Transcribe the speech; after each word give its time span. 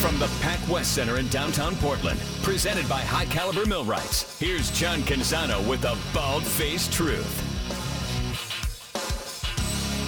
From 0.00 0.16
the 0.20 0.28
Pac 0.40 0.60
West 0.68 0.94
Center 0.94 1.18
in 1.18 1.26
downtown 1.26 1.74
Portland, 1.76 2.20
presented 2.42 2.88
by 2.88 3.00
High 3.00 3.24
Caliber 3.24 3.66
Millwrights, 3.66 4.38
here's 4.38 4.70
John 4.70 5.00
Canzano 5.00 5.66
with 5.68 5.82
the 5.82 5.98
Bald 6.14 6.44
Faced 6.44 6.92
Truth. 6.92 7.44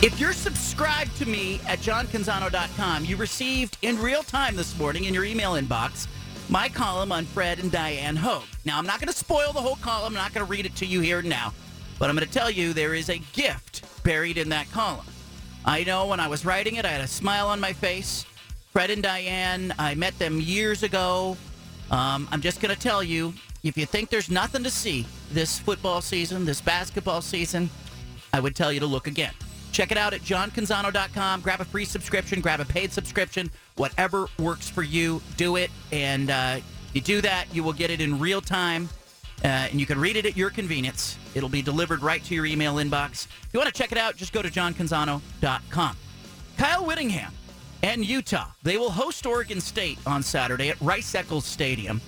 If 0.00 0.20
you're 0.20 0.32
subscribed 0.32 1.16
to 1.16 1.26
me 1.26 1.60
at 1.66 1.80
johncanzano.com, 1.80 3.04
you 3.04 3.16
received 3.16 3.78
in 3.82 4.00
real 4.00 4.22
time 4.22 4.54
this 4.54 4.78
morning 4.78 5.04
in 5.04 5.12
your 5.12 5.24
email 5.24 5.54
inbox 5.54 6.06
my 6.48 6.68
column 6.68 7.10
on 7.10 7.24
Fred 7.24 7.58
and 7.58 7.72
Diane 7.72 8.14
Hope. 8.14 8.44
Now, 8.64 8.78
I'm 8.78 8.86
not 8.86 9.00
going 9.00 9.12
to 9.12 9.16
spoil 9.16 9.52
the 9.52 9.60
whole 9.60 9.76
column. 9.76 10.12
I'm 10.16 10.22
not 10.22 10.32
going 10.32 10.46
to 10.46 10.50
read 10.50 10.66
it 10.66 10.76
to 10.76 10.86
you 10.86 11.00
here 11.00 11.18
and 11.18 11.28
now, 11.28 11.52
but 11.98 12.08
I'm 12.08 12.16
going 12.16 12.26
to 12.26 12.32
tell 12.32 12.50
you 12.50 12.72
there 12.72 12.94
is 12.94 13.08
a 13.08 13.18
gift 13.32 13.84
buried 14.04 14.38
in 14.38 14.50
that 14.50 14.70
column. 14.70 15.06
I 15.64 15.82
know 15.82 16.06
when 16.06 16.20
I 16.20 16.28
was 16.28 16.44
writing 16.44 16.76
it, 16.76 16.84
I 16.84 16.90
had 16.90 17.00
a 17.00 17.08
smile 17.08 17.48
on 17.48 17.58
my 17.58 17.72
face. 17.72 18.24
Fred 18.72 18.90
and 18.90 19.02
Diane, 19.02 19.74
I 19.78 19.96
met 19.96 20.16
them 20.18 20.40
years 20.40 20.84
ago. 20.84 21.36
Um, 21.90 22.28
I'm 22.30 22.40
just 22.40 22.60
going 22.60 22.72
to 22.74 22.80
tell 22.80 23.02
you 23.02 23.34
if 23.64 23.76
you 23.76 23.84
think 23.84 24.10
there's 24.10 24.30
nothing 24.30 24.62
to 24.62 24.70
see 24.70 25.06
this 25.32 25.58
football 25.58 26.00
season, 26.00 26.44
this 26.44 26.60
basketball 26.60 27.20
season, 27.20 27.68
I 28.32 28.38
would 28.38 28.54
tell 28.54 28.72
you 28.72 28.78
to 28.80 28.86
look 28.86 29.08
again. 29.08 29.32
Check 29.72 29.90
it 29.90 29.98
out 29.98 30.14
at 30.14 30.20
johncanzano.com. 30.20 31.40
Grab 31.40 31.60
a 31.60 31.64
free 31.64 31.84
subscription, 31.84 32.40
grab 32.40 32.60
a 32.60 32.64
paid 32.64 32.92
subscription, 32.92 33.50
whatever 33.76 34.26
works 34.38 34.68
for 34.68 34.82
you, 34.82 35.20
do 35.36 35.56
it. 35.56 35.70
And 35.90 36.30
uh, 36.30 36.60
you 36.92 37.00
do 37.00 37.20
that, 37.22 37.46
you 37.52 37.64
will 37.64 37.72
get 37.72 37.90
it 37.90 38.00
in 38.00 38.20
real 38.20 38.40
time, 38.40 38.88
uh, 39.44 39.48
and 39.48 39.80
you 39.80 39.86
can 39.86 39.98
read 39.98 40.16
it 40.16 40.26
at 40.26 40.36
your 40.36 40.50
convenience. 40.50 41.18
It'll 41.34 41.48
be 41.48 41.62
delivered 41.62 42.02
right 42.02 42.22
to 42.24 42.34
your 42.34 42.46
email 42.46 42.76
inbox. 42.76 43.26
If 43.26 43.48
you 43.52 43.58
want 43.58 43.72
to 43.72 43.76
check 43.76 43.90
it 43.90 43.98
out, 43.98 44.16
just 44.16 44.32
go 44.32 44.42
to 44.42 44.48
johncanzano.com. 44.48 45.96
Kyle 46.56 46.84
Whittingham 46.84 47.32
and 47.82 48.04
Utah, 48.04 48.48
they 48.62 48.76
will 48.76 48.90
host 48.90 49.26
Oregon 49.26 49.60
State 49.60 49.98
on 50.06 50.22
Saturday 50.22 50.68
at 50.68 50.80
Rice 50.80 51.14
Eccles 51.14 51.44
Stadium. 51.44 52.00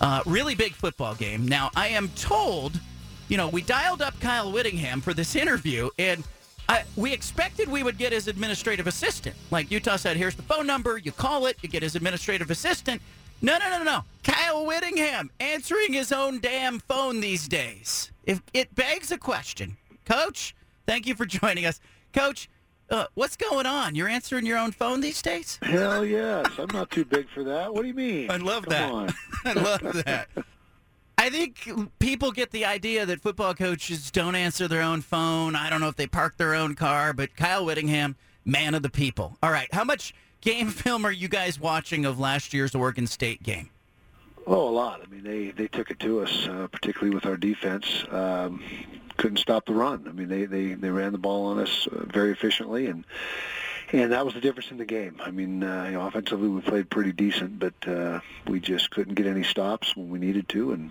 Uh, 0.00 0.22
really 0.24 0.54
big 0.54 0.72
football 0.72 1.14
game. 1.14 1.46
Now, 1.46 1.70
I 1.76 1.88
am 1.88 2.08
told, 2.10 2.80
you 3.28 3.36
know, 3.36 3.48
we 3.48 3.60
dialed 3.60 4.00
up 4.00 4.18
Kyle 4.20 4.50
Whittingham 4.50 5.00
for 5.02 5.12
this 5.12 5.36
interview, 5.42 5.90
and 5.98 6.24
I, 6.68 6.84
we 6.96 7.12
expected 7.12 7.68
we 7.68 7.82
would 7.82 7.98
get 7.98 8.12
his 8.12 8.28
administrative 8.28 8.86
assistant. 8.86 9.36
Like 9.50 9.70
Utah 9.70 9.96
said, 9.96 10.16
here's 10.16 10.36
the 10.36 10.42
phone 10.42 10.66
number. 10.66 10.96
You 10.96 11.12
call 11.12 11.46
it, 11.46 11.58
you 11.62 11.68
get 11.68 11.82
his 11.82 11.96
administrative 11.96 12.50
assistant. 12.50 13.02
No, 13.42 13.58
no, 13.58 13.70
no, 13.70 13.82
no. 13.82 14.04
Kyle 14.22 14.64
Whittingham 14.64 15.30
answering 15.40 15.92
his 15.92 16.12
own 16.12 16.40
damn 16.40 16.78
phone 16.80 17.20
these 17.20 17.48
days. 17.48 18.10
If 18.24 18.42
it 18.54 18.74
begs 18.74 19.12
a 19.12 19.18
question, 19.18 19.76
Coach, 20.04 20.54
thank 20.86 21.06
you 21.06 21.14
for 21.14 21.26
joining 21.40 21.66
us, 21.66 21.80
Coach. 22.12 22.48
Uh, 22.90 23.06
what's 23.14 23.36
going 23.36 23.66
on? 23.66 23.94
You're 23.94 24.08
answering 24.08 24.44
your 24.44 24.58
own 24.58 24.72
phone 24.72 25.00
these 25.00 25.22
days? 25.22 25.58
Hell 25.62 26.04
yes. 26.04 26.46
I'm 26.58 26.66
not 26.72 26.90
too 26.90 27.04
big 27.04 27.28
for 27.30 27.44
that. 27.44 27.72
What 27.72 27.82
do 27.82 27.88
you 27.88 27.94
mean? 27.94 28.30
I 28.30 28.36
love 28.36 28.66
Come 28.66 29.06
that. 29.06 29.14
I 29.44 29.52
love 29.52 30.02
that. 30.04 30.28
I 31.16 31.30
think 31.30 31.68
people 31.98 32.32
get 32.32 32.50
the 32.50 32.64
idea 32.64 33.06
that 33.06 33.20
football 33.20 33.54
coaches 33.54 34.10
don't 34.10 34.34
answer 34.34 34.66
their 34.66 34.82
own 34.82 35.02
phone. 35.02 35.54
I 35.54 35.70
don't 35.70 35.80
know 35.80 35.88
if 35.88 35.96
they 35.96 36.06
park 36.06 36.36
their 36.36 36.54
own 36.54 36.74
car, 36.74 37.12
but 37.12 37.36
Kyle 37.36 37.64
Whittingham, 37.64 38.16
man 38.44 38.74
of 38.74 38.82
the 38.82 38.90
people. 38.90 39.36
All 39.42 39.52
right, 39.52 39.68
how 39.72 39.84
much 39.84 40.14
game 40.40 40.68
film 40.70 41.04
are 41.04 41.12
you 41.12 41.28
guys 41.28 41.60
watching 41.60 42.04
of 42.04 42.18
last 42.18 42.52
year's 42.52 42.74
Oregon 42.74 43.06
State 43.06 43.42
game? 43.42 43.70
Oh, 44.46 44.68
a 44.68 44.72
lot. 44.72 45.02
I 45.06 45.10
mean, 45.10 45.22
they 45.22 45.50
they 45.50 45.68
took 45.68 45.90
it 45.90 46.00
to 46.00 46.20
us, 46.20 46.48
uh, 46.48 46.66
particularly 46.72 47.14
with 47.14 47.26
our 47.26 47.36
defense. 47.36 48.04
Um, 48.10 48.62
couldn't 49.20 49.36
stop 49.36 49.66
the 49.66 49.74
run. 49.74 50.06
I 50.08 50.12
mean, 50.12 50.28
they 50.28 50.46
they 50.46 50.74
they 50.74 50.90
ran 50.90 51.12
the 51.12 51.18
ball 51.18 51.46
on 51.46 51.58
us 51.58 51.86
uh, 51.86 52.04
very 52.06 52.32
efficiently, 52.32 52.86
and 52.86 53.04
and 53.92 54.12
that 54.12 54.24
was 54.24 54.34
the 54.34 54.40
difference 54.40 54.70
in 54.70 54.78
the 54.78 54.86
game. 54.86 55.16
I 55.20 55.30
mean, 55.30 55.62
uh, 55.62 55.84
you 55.84 55.92
know, 55.92 56.06
offensively 56.06 56.48
we 56.48 56.60
played 56.62 56.88
pretty 56.88 57.12
decent, 57.12 57.58
but 57.58 57.74
uh, 57.86 58.20
we 58.46 58.60
just 58.60 58.90
couldn't 58.90 59.14
get 59.14 59.26
any 59.26 59.42
stops 59.42 59.94
when 59.94 60.08
we 60.08 60.18
needed 60.18 60.48
to, 60.50 60.72
and 60.72 60.90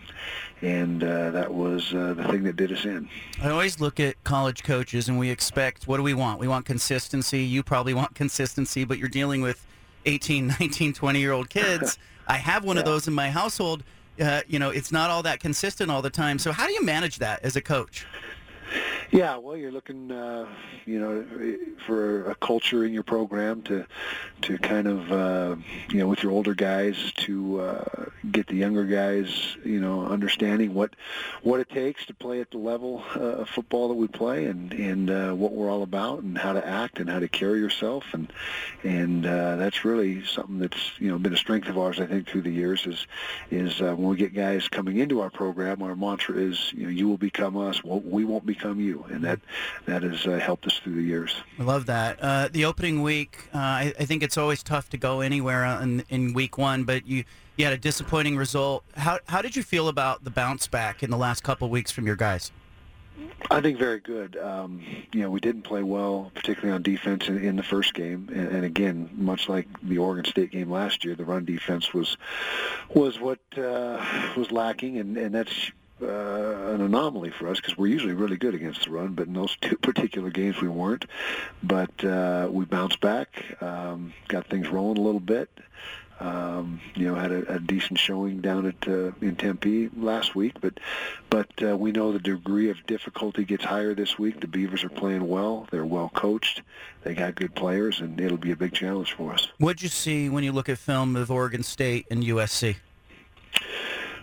and 0.62 1.04
uh, 1.04 1.32
that 1.32 1.52
was 1.52 1.92
uh, 1.94 2.14
the 2.14 2.26
thing 2.26 2.44
that 2.44 2.56
did 2.56 2.72
us 2.72 2.86
in. 2.86 3.10
I 3.42 3.50
always 3.50 3.80
look 3.80 4.00
at 4.00 4.24
college 4.24 4.64
coaches 4.64 5.10
and 5.10 5.18
we 5.18 5.32
expect 5.32 5.88
what 5.88 5.98
do 5.98 6.04
we 6.04 6.14
want? 6.14 6.40
We 6.40 6.48
want 6.48 6.66
consistency. 6.66 7.40
You 7.40 7.64
probably 7.64 7.94
want 8.02 8.14
consistency, 8.14 8.84
but 8.84 9.00
you're 9.00 9.10
dealing 9.10 9.42
with 9.42 9.66
18, 10.06 10.48
19, 10.60 10.94
20 10.94 11.20
year 11.20 11.32
old 11.32 11.50
kids. 11.50 11.98
I 12.28 12.38
have 12.38 12.64
one 12.64 12.78
of 12.78 12.86
those 12.86 13.08
in 13.08 13.14
my 13.16 13.32
household. 13.32 13.84
Uh, 14.20 14.42
you 14.48 14.60
know, 14.60 14.70
it's 14.70 14.92
not 14.92 15.10
all 15.10 15.24
that 15.24 15.40
consistent 15.40 15.90
all 15.90 16.02
the 16.02 16.10
time. 16.10 16.38
So 16.40 16.52
how 16.52 16.68
do 16.68 16.74
you 16.74 16.84
manage 16.84 17.20
that 17.20 17.44
as 17.44 17.56
a 17.56 17.62
coach? 17.62 18.06
Yeah, 19.12 19.38
well, 19.38 19.58
you're 19.58 19.72
looking, 19.72 20.12
uh, 20.12 20.48
you 20.86 21.00
know, 21.00 21.26
for 21.88 22.30
a 22.30 22.36
culture 22.36 22.86
in 22.86 22.94
your 22.94 23.02
program 23.02 23.64
to, 23.64 23.88
to 24.42 24.58
kind 24.60 24.88
of, 24.88 25.12
uh, 25.12 25.56
you 25.90 25.98
know, 25.98 26.08
with 26.08 26.22
your 26.22 26.32
older 26.32 26.54
guys 26.54 27.12
to 27.18 27.60
uh, 27.60 28.06
get 28.32 28.46
the 28.46 28.56
younger 28.56 28.86
guys, 28.86 29.58
you 29.66 29.80
know, 29.80 30.06
understanding 30.06 30.76
what, 30.76 30.96
what 31.42 31.60
it 31.60 31.70
takes 31.70 32.06
to 32.06 32.14
play 32.14 32.40
at 32.40 32.52
the 32.52 32.60
level 32.60 33.04
uh, 33.16 33.20
of 33.20 33.50
football 33.50 33.88
that 33.88 33.96
we 33.96 34.08
play, 34.08 34.46
and 34.46 34.74
and 34.74 35.10
uh, 35.10 35.32
what 35.32 35.54
we're 35.54 35.72
all 35.72 35.82
about, 35.82 36.20
and 36.22 36.38
how 36.38 36.54
to 36.54 36.66
act, 36.66 37.00
and 37.00 37.10
how 37.10 37.20
to 37.20 37.28
carry 37.28 37.60
yourself, 37.60 38.06
and 38.14 38.32
and 38.84 39.26
uh, 39.26 39.56
that's 39.56 39.84
really 39.84 40.24
something 40.24 40.60
that's 40.60 40.92
you 41.00 41.10
know 41.10 41.18
been 41.18 41.34
a 41.34 41.38
strength 41.38 41.68
of 41.68 41.80
ours, 41.80 42.00
I 42.00 42.06
think, 42.06 42.28
through 42.28 42.44
the 42.44 42.52
years. 42.52 42.86
Is 42.86 43.08
is 43.50 43.82
when 43.82 44.04
we 44.04 44.18
get 44.18 44.36
guys 44.36 44.68
coming 44.68 44.98
into 44.98 45.22
our 45.22 45.32
program, 45.32 45.82
our 45.82 45.96
mantra 45.96 46.36
is, 46.36 46.72
you 46.74 46.84
know, 46.84 46.90
you 46.90 47.08
will 47.08 47.18
become 47.18 47.58
us, 47.58 47.84
we 47.84 48.24
won't 48.24 48.46
become 48.46 48.80
you, 48.80 48.99
and 49.12 49.24
that 49.24 49.40
that 49.86 50.04
has 50.04 50.26
uh, 50.26 50.40
helped 50.40 50.66
us 50.68 50.80
through 50.80 50.96
the 50.96 51.02
years. 51.02 51.36
I 51.60 51.64
love 51.64 51.86
that. 51.88 52.20
Uh, 52.22 52.50
the 52.52 52.66
opening 52.66 53.02
week, 53.02 53.50
uh, 53.54 53.58
I, 53.58 53.94
I 54.00 54.06
think 54.06 54.24
it's 54.24 54.38
always 54.38 54.64
tough 54.64 54.90
to 54.90 54.98
go 54.98 55.22
anywhere 55.22 55.66
in, 55.82 56.04
in 56.10 56.34
week 56.34 56.58
one, 56.58 56.84
but 56.84 57.08
you, 57.08 57.24
you 57.58 57.66
had 57.66 57.74
a 57.74 57.78
disappointing 57.78 58.38
result. 58.38 58.84
How, 58.96 59.20
how 59.28 59.42
did 59.42 59.56
you 59.56 59.64
feel 59.64 59.88
about 59.88 60.24
the 60.24 60.32
bounce 60.32 60.68
back 60.68 61.04
in 61.04 61.10
the 61.10 61.18
last 61.18 61.44
couple 61.44 61.66
of 61.66 61.72
weeks 61.72 61.92
from 61.92 62.06
your 62.06 62.16
guys? 62.16 62.52
I 63.52 63.62
think 63.62 63.78
very 63.78 64.00
good. 64.00 64.38
Um, 64.38 64.82
you 65.12 65.22
know, 65.22 65.30
we 65.30 65.40
didn't 65.40 65.64
play 65.64 65.84
well, 65.84 66.32
particularly 66.36 66.74
on 66.74 66.84
defense 66.84 67.28
in, 67.28 67.44
in 67.44 67.56
the 67.56 67.64
first 67.64 67.94
game, 67.94 68.30
and, 68.34 68.48
and 68.48 68.66
again, 68.66 69.10
much 69.14 69.50
like 69.50 69.68
the 69.84 69.98
Oregon 69.98 70.26
State 70.26 70.52
game 70.52 70.70
last 70.70 71.04
year, 71.04 71.16
the 71.16 71.26
run 71.26 71.46
defense 71.46 71.94
was 71.94 72.18
was 72.94 73.20
what 73.20 73.40
uh, 73.58 74.06
was 74.38 74.52
lacking, 74.52 75.00
and, 75.00 75.18
and 75.18 75.36
that's 75.36 75.72
uh, 76.02 76.74
an 76.74 76.82
anomaly 76.82 77.32
for 77.32 77.48
us 77.48 77.60
because 77.60 77.78
we're 77.78 77.88
usually 77.88 78.14
really 78.14 78.38
good 78.38 78.56
against 78.56 78.86
the 78.86 78.92
run, 78.92 79.14
but 79.14 79.28
in 79.28 79.34
those 79.34 79.56
two 79.62 79.78
particular 79.78 80.30
games 80.30 80.62
we 80.62 80.68
weren't. 80.68 81.06
But 81.64 82.04
uh, 82.04 82.50
we 82.52 82.66
bounced 82.66 83.02
back, 83.02 83.62
um, 83.62 84.14
got 84.28 84.48
things 84.48 84.68
rolling 84.70 84.98
a 84.98 85.02
little 85.02 85.20
bit. 85.20 85.50
Um, 86.22 86.82
you 86.96 87.08
know, 87.08 87.16
had 87.16 87.32
a, 87.32 87.54
a 87.54 87.60
decent 87.60 87.98
showing 87.98 88.42
down 88.42 88.66
at 88.66 88.88
uh, 88.90 89.12
in 89.22 89.38
Tempe 89.38 89.90
last 89.96 90.36
week, 90.36 90.56
but 90.60 90.78
but 91.30 91.48
uh, 91.64 91.78
we 91.78 91.94
know 91.94 92.12
the 92.12 92.20
degree 92.20 92.70
of 92.70 92.86
difficulty 92.86 93.46
gets 93.46 93.64
higher 93.64 93.94
this 93.94 94.20
week. 94.20 94.42
The 94.42 94.48
Beavers 94.48 94.84
are 94.84 94.90
playing 94.90 95.26
well; 95.30 95.66
they're 95.72 95.86
well 95.86 96.10
coached, 96.14 96.62
they 97.04 97.14
got 97.14 97.36
good 97.36 97.56
players, 97.56 98.02
and 98.02 98.20
it'll 98.20 98.38
be 98.38 98.52
a 98.52 98.58
big 98.58 98.74
challenge 98.74 99.14
for 99.14 99.34
us. 99.34 99.48
What'd 99.60 99.82
you 99.82 99.88
see 99.88 100.28
when 100.28 100.44
you 100.44 100.52
look 100.52 100.68
at 100.68 100.78
film 100.78 101.16
of 101.16 101.32
Oregon 101.32 101.64
State 101.64 102.06
and 102.12 102.22
USC? 102.22 102.76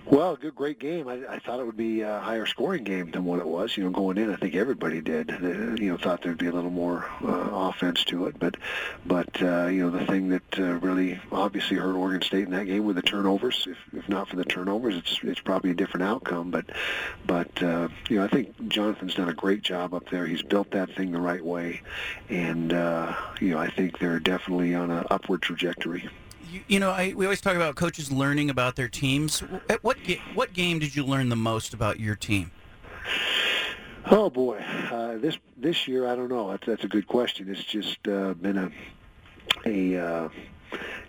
Well, 0.08 0.36
good, 0.36 0.54
great 0.54 0.78
game. 0.78 1.08
I, 1.08 1.14
I 1.28 1.40
thought 1.40 1.58
it 1.58 1.66
would 1.66 1.76
be 1.76 2.02
a 2.02 2.20
higher 2.20 2.46
scoring 2.46 2.84
game 2.84 3.10
than 3.10 3.24
what 3.24 3.40
it 3.40 3.46
was. 3.46 3.76
You 3.76 3.82
know, 3.82 3.90
going 3.90 4.18
in, 4.18 4.32
I 4.32 4.36
think 4.36 4.54
everybody 4.54 5.00
did. 5.00 5.32
Uh, 5.32 5.74
you 5.74 5.90
know, 5.90 5.96
thought 5.96 6.22
there'd 6.22 6.38
be 6.38 6.46
a 6.46 6.52
little 6.52 6.70
more 6.70 7.10
uh, 7.24 7.48
offense 7.50 8.04
to 8.04 8.26
it, 8.26 8.38
but 8.38 8.56
but 9.04 9.42
uh, 9.42 9.66
you 9.66 9.82
know, 9.82 9.90
the 9.90 10.06
thing 10.06 10.28
that 10.28 10.60
uh, 10.60 10.74
really 10.74 11.20
obviously 11.32 11.76
hurt 11.76 11.96
Oregon 11.96 12.22
State 12.22 12.44
in 12.44 12.52
that 12.52 12.66
game 12.66 12.84
were 12.84 12.92
the 12.92 13.02
turnovers. 13.02 13.66
If 13.68 13.78
if 13.94 14.08
not 14.08 14.28
for 14.28 14.36
the 14.36 14.44
turnovers, 14.44 14.96
it's 14.96 15.18
it's 15.24 15.40
probably 15.40 15.72
a 15.72 15.74
different 15.74 16.04
outcome. 16.04 16.52
But 16.52 16.66
but 17.26 17.60
uh, 17.60 17.88
you 18.08 18.18
know, 18.18 18.24
I 18.24 18.28
think 18.28 18.68
Jonathan's 18.68 19.16
done 19.16 19.28
a 19.28 19.34
great 19.34 19.62
job 19.62 19.92
up 19.92 20.08
there. 20.10 20.24
He's 20.24 20.42
built 20.42 20.70
that 20.70 20.94
thing 20.94 21.10
the 21.10 21.20
right 21.20 21.44
way, 21.44 21.82
and 22.28 22.72
uh, 22.72 23.12
you 23.40 23.50
know, 23.50 23.58
I 23.58 23.70
think 23.70 23.98
they're 23.98 24.20
definitely 24.20 24.72
on 24.76 24.92
an 24.92 25.04
upward 25.10 25.42
trajectory. 25.42 26.08
You, 26.56 26.62
you 26.68 26.80
know, 26.80 26.90
I, 26.90 27.12
we 27.14 27.26
always 27.26 27.42
talk 27.42 27.54
about 27.54 27.74
coaches 27.74 28.10
learning 28.10 28.48
about 28.48 28.76
their 28.76 28.88
teams. 28.88 29.42
At 29.68 29.84
what 29.84 29.98
what 30.34 30.54
game 30.54 30.78
did 30.78 30.96
you 30.96 31.04
learn 31.04 31.28
the 31.28 31.36
most 31.36 31.74
about 31.74 32.00
your 32.00 32.16
team? 32.16 32.50
Oh 34.10 34.30
boy, 34.30 34.58
uh, 34.90 35.18
this 35.18 35.36
this 35.58 35.86
year 35.86 36.06
I 36.06 36.16
don't 36.16 36.30
know. 36.30 36.50
That's 36.50 36.64
that's 36.64 36.84
a 36.84 36.88
good 36.88 37.06
question. 37.06 37.50
It's 37.50 37.62
just 37.62 38.08
uh, 38.08 38.32
been 38.34 38.56
a 38.56 38.70
a 39.66 39.98
uh, 39.98 40.28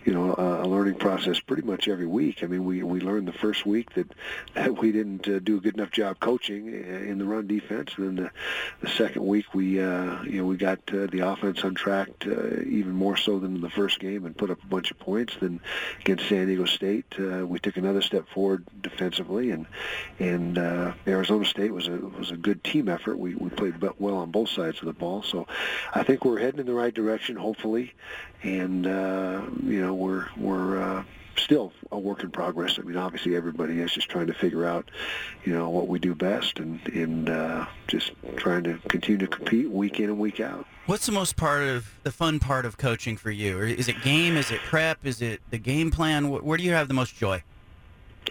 you 0.07 0.13
know, 0.13 0.33
a, 0.38 0.63
a 0.63 0.68
learning 0.68 0.95
process 0.95 1.38
pretty 1.42 1.63
much 1.63 1.89
every 1.89 2.07
week. 2.07 2.42
I 2.42 2.48
mean, 2.48 2.63
we 2.63 2.81
we 2.81 3.01
learned 3.01 3.27
the 3.27 3.33
first 3.33 3.65
week 3.65 3.92
that 3.95 4.09
that 4.54 4.77
we 4.77 4.94
didn't 4.94 5.27
uh, 5.27 5.39
do 5.39 5.57
a 5.57 5.59
good 5.59 5.75
enough 5.75 5.92
job 5.92 6.21
coaching 6.21 6.68
in 6.68 7.18
the 7.18 7.25
run 7.25 7.45
defense, 7.45 7.92
and 7.98 8.07
then 8.07 8.15
the, 8.24 8.31
the 8.80 8.89
second 8.89 9.25
week 9.25 9.54
we 9.54 9.81
uh, 9.81 10.24
you 10.24 10.38
know 10.38 10.45
we 10.45 10.56
got 10.56 10.80
uh, 10.94 11.07
the 11.07 11.19
offense 11.27 11.62
on 11.65 11.75
track 11.75 12.07
uh, 12.25 12.62
even 12.62 12.94
more 12.94 13.18
so 13.18 13.38
than 13.38 13.56
in 13.56 13.62
the 13.62 13.69
first 13.69 14.00
game 14.00 14.25
and 14.25 14.38
put 14.38 14.50
up 14.50 14.63
a 14.63 14.68
bunch 14.68 14.92
of 14.92 15.00
points. 15.00 15.36
Then 15.42 15.59
against 16.00 16.30
San 16.30 16.48
Diego 16.48 16.63
State, 16.63 17.13
uh, 17.19 17.45
we 17.45 17.60
took 17.60 17.75
another 17.75 18.01
step 18.01 18.30
forward 18.30 18.63
defensively, 18.80 19.51
and 19.51 19.65
and 20.19 20.57
uh, 20.57 20.94
Arizona 21.06 21.44
State 21.44 21.74
was 21.74 21.89
a 21.89 21.98
was 21.98 22.31
a 22.31 22.38
good 22.38 22.63
team 22.63 22.88
effort. 22.88 23.19
We 23.19 23.36
we 23.36 23.50
played 23.50 23.75
well 24.00 24.15
on 24.15 24.31
both 24.31 24.48
sides 24.48 24.80
of 24.80 24.86
the 24.86 24.94
ball, 24.94 25.21
so 25.21 25.48
I 25.94 26.03
think 26.03 26.24
we're 26.24 26.39
heading 26.39 26.62
in 26.62 26.65
the 26.65 26.74
right 26.74 26.94
direction, 26.94 27.36
hopefully, 27.36 27.94
and 28.42 28.88
uh, 28.88 29.42
you 29.63 29.81
know 29.81 29.96
we're 29.97 30.27
we're 30.38 30.81
uh, 30.81 31.03
still 31.38 31.71
a 31.91 31.99
work 31.99 32.23
in 32.23 32.31
progress. 32.31 32.79
I 32.79 32.83
mean, 32.83 32.97
obviously 32.97 33.35
everybody 33.35 33.79
is 33.79 33.91
just 33.91 34.09
trying 34.09 34.27
to 34.27 34.33
figure 34.33 34.65
out, 34.65 34.89
you 35.45 35.53
know, 35.53 35.69
what 35.69 35.88
we 35.88 35.99
do 35.99 36.15
best 36.15 36.59
and 36.59 36.85
and 36.88 37.29
uh, 37.29 37.65
just 37.88 38.11
trying 38.38 38.63
to 38.63 38.79
continue 38.89 39.17
to 39.19 39.27
compete 39.27 39.69
week 39.69 39.99
in 39.99 40.05
and 40.05 40.19
week 40.19 40.39
out. 40.39 40.65
What's 40.85 41.05
the 41.05 41.11
most 41.11 41.35
part 41.35 41.63
of 41.63 41.89
the 42.03 42.11
fun 42.11 42.39
part 42.39 42.65
of 42.65 42.77
coaching 42.77 43.17
for 43.17 43.31
you? 43.31 43.59
Is 43.59 43.88
it 43.89 44.01
game? 44.01 44.38
Is 44.38 44.51
it 44.51 44.61
prep? 44.61 45.05
Is 45.05 45.21
it 45.21 45.41
the 45.49 45.57
game 45.57 45.91
plan? 45.91 46.29
Where 46.29 46.57
do 46.57 46.63
you 46.63 46.71
have 46.71 46.88
the 46.88 46.93
most 46.93 47.15
joy? 47.15 47.43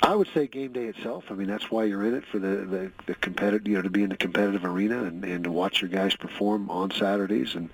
I 0.03 0.15
would 0.15 0.29
say 0.35 0.47
game 0.47 0.73
day 0.73 0.85
itself. 0.85 1.25
I 1.31 1.35
mean, 1.35 1.49
that's 1.49 1.71
why 1.71 1.85
you're 1.85 2.07
in 2.07 2.15
it 2.15 2.25
for 2.27 2.39
the 2.39 2.49
the, 2.49 2.93
the 3.07 3.15
competitive, 3.17 3.67
you 3.67 3.77
know, 3.77 3.83
to 3.83 3.91
be 3.91 4.03
in 4.03 4.11
the 4.11 4.17
competitive 4.17 4.65
arena 4.65 5.05
and, 5.05 5.25
and 5.25 5.45
to 5.45 5.51
watch 5.51 5.81
your 5.81 5.89
guys 5.89 6.15
perform 6.15 6.71
on 6.71 6.91
Saturdays, 6.91 7.55
and 7.55 7.71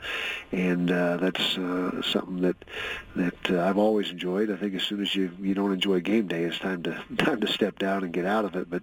and 0.52 0.90
uh, 0.90 1.16
that's 1.16 1.58
uh, 1.58 2.00
something 2.02 2.40
that 2.42 2.56
that 3.16 3.50
uh, 3.50 3.62
I've 3.62 3.78
always 3.78 4.10
enjoyed. 4.10 4.50
I 4.50 4.56
think 4.56 4.74
as 4.74 4.82
soon 4.82 5.02
as 5.02 5.14
you 5.14 5.30
you 5.40 5.54
don't 5.54 5.72
enjoy 5.72 6.00
game 6.00 6.28
day, 6.28 6.44
it's 6.44 6.58
time 6.58 6.82
to 6.84 7.02
time 7.18 7.40
to 7.40 7.46
step 7.46 7.78
down 7.78 8.04
and 8.04 8.12
get 8.12 8.24
out 8.24 8.44
of 8.44 8.54
it. 8.54 8.70
But 8.70 8.82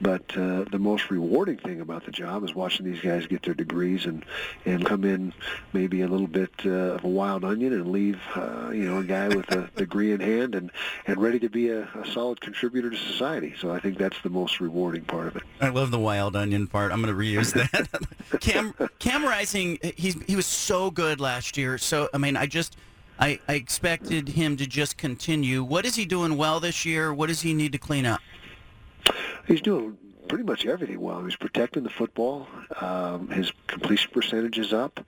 but 0.00 0.36
uh, 0.36 0.64
the 0.70 0.78
most 0.78 1.10
rewarding 1.10 1.58
thing 1.58 1.80
about 1.80 2.04
the 2.04 2.12
job 2.12 2.42
is 2.44 2.54
watching 2.54 2.86
these 2.86 3.00
guys 3.00 3.26
get 3.26 3.42
their 3.42 3.54
degrees 3.54 4.04
and 4.06 4.24
and 4.64 4.84
come 4.84 5.04
in 5.04 5.32
maybe 5.72 6.02
a 6.02 6.08
little 6.08 6.26
bit 6.26 6.50
uh, 6.64 6.96
of 6.96 7.04
a 7.04 7.08
wild 7.08 7.44
onion 7.44 7.72
and 7.72 7.92
leave 7.92 8.20
uh, 8.34 8.70
you 8.72 8.84
know 8.84 8.98
a 8.98 9.04
guy 9.04 9.28
with 9.28 9.50
a 9.52 9.70
degree 9.76 10.12
in 10.12 10.20
hand 10.20 10.54
and 10.54 10.72
and 11.06 11.22
ready 11.22 11.38
to 11.38 11.48
be 11.48 11.68
a, 11.68 11.82
a 11.84 12.06
solid 12.12 12.40
contributor 12.40 12.79
contributor 12.80 12.90
to 12.90 13.12
society. 13.12 13.54
So 13.58 13.70
I 13.70 13.80
think 13.80 13.98
that's 13.98 14.20
the 14.22 14.30
most 14.30 14.60
rewarding 14.60 15.02
part 15.04 15.28
of 15.28 15.36
it. 15.36 15.42
I 15.60 15.68
love 15.68 15.90
the 15.90 15.98
wild 15.98 16.36
onion 16.36 16.66
part. 16.66 16.92
I'm 16.92 17.02
going 17.02 17.14
to 17.14 17.20
reuse 17.20 17.52
that. 17.52 18.40
Cam 18.40 18.74
Cam 18.98 19.24
Rising, 19.24 19.78
he's 19.96 20.20
he 20.26 20.36
was 20.36 20.46
so 20.46 20.90
good 20.90 21.20
last 21.20 21.56
year. 21.56 21.78
So 21.78 22.08
I 22.14 22.18
mean, 22.18 22.36
I 22.36 22.46
just 22.46 22.76
I, 23.18 23.38
I 23.48 23.54
expected 23.54 24.30
him 24.30 24.56
to 24.56 24.66
just 24.66 24.96
continue. 24.96 25.62
What 25.62 25.84
is 25.84 25.94
he 25.94 26.04
doing 26.04 26.36
well 26.36 26.60
this 26.60 26.84
year? 26.84 27.12
What 27.12 27.28
does 27.28 27.42
he 27.42 27.54
need 27.54 27.72
to 27.72 27.78
clean 27.78 28.06
up? 28.06 28.20
He's 29.46 29.60
doing 29.60 29.96
pretty 30.30 30.44
much 30.44 30.64
everything 30.64 31.00
well. 31.00 31.24
He's 31.24 31.34
protecting 31.34 31.82
the 31.82 31.90
football. 31.90 32.46
Um, 32.80 33.28
his 33.30 33.52
completion 33.66 34.12
percentage 34.12 34.60
is 34.60 34.72
up. 34.72 35.04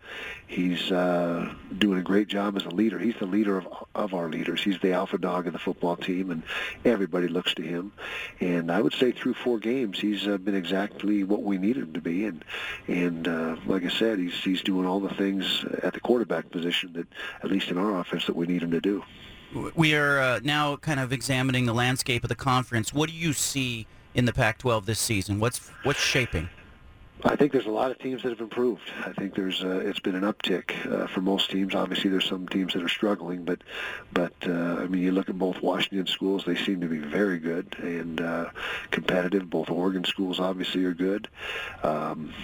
He's 0.49 0.91
uh, 0.91 1.55
doing 1.79 2.01
a 2.01 2.03
great 2.03 2.27
job 2.27 2.57
as 2.57 2.65
a 2.65 2.71
leader. 2.71 2.99
He's 2.99 3.15
the 3.21 3.27
leader 3.27 3.57
of, 3.57 3.69
of 3.95 4.15
our 4.15 4.29
leaders. 4.29 4.65
He's 4.65 4.81
the 4.81 4.93
alpha 4.93 5.19
dog 5.19 5.47
of 5.47 5.53
the 5.53 5.61
football 5.61 5.97
team, 5.97 6.33
and 6.33 6.43
everybody 6.85 7.29
looks 7.29 7.55
to 7.55 7.63
him. 7.63 7.93
And 8.41 8.73
I 8.73 8.83
would 8.83 8.95
say 8.95 9.13
through 9.13 9.35
four 9.35 9.61
games, 9.61 10.01
he's 10.01 10.27
uh, 10.27 10.39
been 10.39 10.57
exactly 10.57 11.23
what 11.23 11.45
we 11.45 11.57
needed 11.57 11.85
him 11.85 11.93
to 11.93 12.01
be. 12.01 12.25
And 12.25 12.45
and 12.89 13.29
uh, 13.29 13.57
like 13.67 13.85
I 13.85 13.91
said, 13.91 14.19
he's 14.19 14.35
he's 14.43 14.63
doing 14.63 14.87
all 14.89 14.99
the 14.99 15.15
things 15.15 15.65
at 15.85 15.95
the 15.95 16.01
quarterback 16.01 16.51
position 16.51 16.95
that, 16.95 17.07
at 17.45 17.49
least 17.49 17.71
in 17.71 17.79
our 17.79 18.01
offense, 18.01 18.27
that 18.27 18.35
we 18.35 18.49
need 18.49 18.65
him 18.65 18.73
to 18.73 18.81
do. 18.81 19.05
We 19.77 19.95
are 19.95 20.19
uh, 20.19 20.41
now 20.43 20.75
kind 20.77 20.99
of 20.99 21.13
examining 21.13 21.67
the 21.67 21.75
landscape 21.75 22.25
of 22.25 22.29
the 22.29 22.35
conference. 22.35 22.93
What 22.93 23.09
do 23.09 23.15
you 23.15 23.33
see? 23.33 23.87
In 24.15 24.25
the 24.25 24.33
Pac-12 24.33 24.85
this 24.85 24.99
season? 24.99 25.39
What's 25.41 25.71
what's 25.83 26.01
shaping? 26.01 26.49
I 27.25 27.37
think 27.37 27.53
there's 27.53 27.67
a 27.67 27.71
lot 27.71 27.93
of 27.93 27.99
teams 28.01 28.23
that 28.23 28.31
have 28.31 28.41
improved. 28.41 28.83
I 29.05 29.13
think 29.13 29.37
there's 29.37 29.63
uh, 29.63 29.81
it's 29.85 30.01
been 30.01 30.17
an 30.17 30.23
uptick 30.23 30.75
uh, 30.91 31.07
for 31.07 31.21
most 31.21 31.51
teams. 31.51 31.75
Obviously, 31.75 32.11
there's 32.11 32.29
some 32.29 32.49
teams 32.49 32.73
that 32.73 32.83
are 32.83 32.89
struggling, 32.89 33.45
but 33.45 33.61
but 34.13 34.33
uh, 34.45 34.51
I 34.81 34.87
mean, 34.87 35.03
you 35.03 35.13
look 35.13 35.29
at 35.29 35.39
both 35.39 35.63
Washington 35.63 36.07
schools; 36.09 36.45
they 36.45 36.57
seem 36.57 36.81
to 36.81 36.89
be 36.89 36.99
very 36.99 37.39
good 37.39 37.77
and 37.79 38.21
uh, 38.21 38.51
competitive. 38.91 39.49
Both 39.49 39.71
Oregon 39.71 40.05
schools 40.05 40.41
obviously 40.41 40.85
are 40.85 40.95
good. 40.95 41.29
Um, 41.85 42.35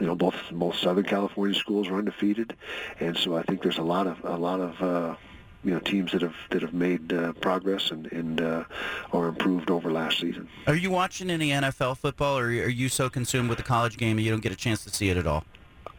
you 0.00 0.06
know, 0.06 0.14
both 0.14 0.36
both 0.52 0.76
Southern 0.76 1.04
California 1.04 1.58
schools 1.58 1.88
are 1.88 1.96
undefeated, 1.96 2.54
and 3.00 3.16
so 3.16 3.36
I 3.36 3.42
think 3.42 3.62
there's 3.62 3.78
a 3.78 3.82
lot 3.82 4.06
of 4.06 4.24
a 4.24 4.36
lot 4.36 4.60
of 4.60 4.82
uh, 4.82 5.16
you 5.64 5.72
know 5.72 5.80
teams 5.80 6.12
that 6.12 6.22
have 6.22 6.34
that 6.50 6.62
have 6.62 6.74
made 6.74 7.12
uh, 7.12 7.32
progress 7.34 7.90
and 7.90 8.10
and 8.12 8.40
uh, 8.40 8.64
are 9.12 9.28
improved 9.28 9.70
over 9.70 9.90
last 9.90 10.20
season. 10.20 10.48
Are 10.66 10.76
you 10.76 10.90
watching 10.90 11.30
any 11.30 11.50
NFL 11.50 11.98
football, 11.98 12.38
or 12.38 12.46
are 12.46 12.68
you 12.68 12.88
so 12.88 13.08
consumed 13.08 13.48
with 13.48 13.58
the 13.58 13.64
college 13.64 13.96
game 13.96 14.16
that 14.16 14.22
you 14.22 14.30
don't 14.30 14.42
get 14.42 14.52
a 14.52 14.56
chance 14.56 14.84
to 14.84 14.90
see 14.90 15.08
it 15.08 15.16
at 15.16 15.26
all? 15.26 15.44